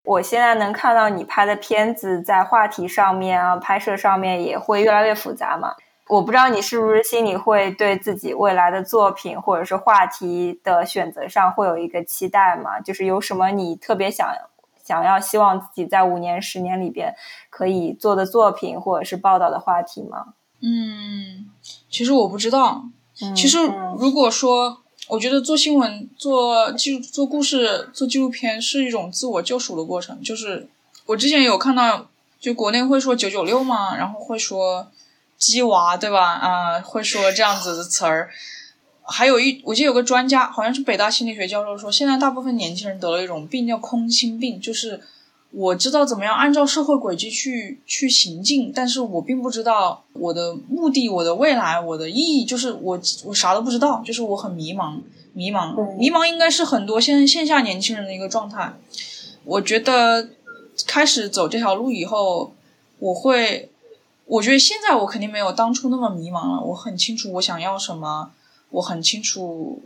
[0.04, 5.74] 我现在能看到你拍的片子，在话题上面啊，拍摄上面也会越来越复杂嘛。
[6.10, 12.80] 我不知道你是不是心里会对自己未来的作品或者是话题的选择上会有一个期待吗？
[12.80, 14.26] 就是有什么你特别想
[14.82, 17.14] 想要希望自己在五年、十年里边
[17.50, 20.28] 可以做的作品或者是报道的话题吗？
[20.62, 21.50] 嗯，
[21.90, 22.86] 其实我不知道。
[23.36, 23.58] 其实
[23.98, 30.22] 如果说，我觉得做新闻、做记做故事、做纪录片是一种自我救赎的过程。
[30.22, 30.70] 就是
[31.08, 32.08] 我之前有看到，
[32.40, 34.88] 就国内会说“九九六”嘛，然后会说。
[35.38, 36.34] 鸡娃对吧？
[36.34, 38.30] 啊，会说这样子的词儿。
[39.10, 45.00] 还有一，我记得有个专家，好像是北大心理学教授说，现在大部分年轻人得了一种病，叫空心病，就是
[45.52, 55.00] 我知道怎么样按照社会轨迹去去行进，但是我并不知道我的目的、我的未来、我的意义，就是我我啥都不知道，就是我很迷茫，
[55.32, 58.74] 迷茫，迷茫应该是很多现线下年轻人的一个状态。
[59.46, 60.28] 我觉得
[60.86, 62.54] 开始走这条路以后，
[63.00, 63.70] 我会。
[64.28, 66.62] 我觉得现在我肯定没有当初那么迷茫了。
[66.62, 68.32] 我很清楚我想要什么，
[68.70, 69.82] 我很清楚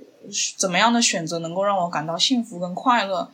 [0.58, 3.30] 怎么样的选择能够让我感到幸福跟快乐。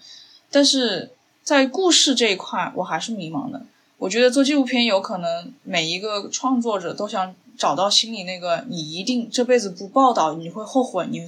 [0.52, 1.12] 但是
[1.44, 3.64] 在故事这一块，我还是迷茫的。
[3.98, 7.34] 我觉得做纪录片有可能每一个创作者都想。
[7.58, 11.26] 找到心里那个你一定这辈子不报道你会后悔你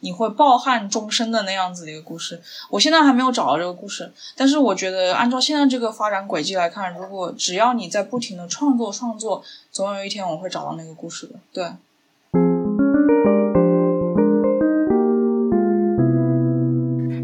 [0.00, 11.72] 你会抱憾终生的那样子的一个故事，我现在还没有找到这个故事，但是我觉得按照现在这个发展轨迹来看，如果只要你在不停的创作创作，总有一天我会找到那个故事的，对。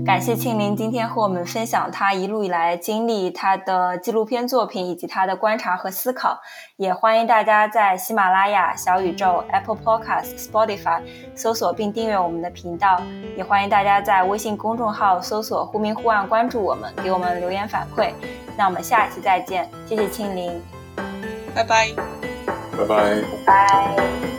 [0.08, 6.40] 感谢庆林今天和我们分享他一路以来经历、他的纪录片作品以及他的观察和思考。
[6.78, 11.02] 也欢迎大家在喜马拉雅、小宇宙、Apple Podcast、Spotify
[11.34, 13.02] 搜索并订阅我们的频道。
[13.36, 18.10] 也欢迎大家在微信公众号搜索“忽明忽暗”关注我们，给我们留言反馈。
[18.56, 20.58] 那我们下期再见，谢谢庆林，
[21.54, 21.90] 拜拜，
[22.78, 24.37] 拜拜，拜。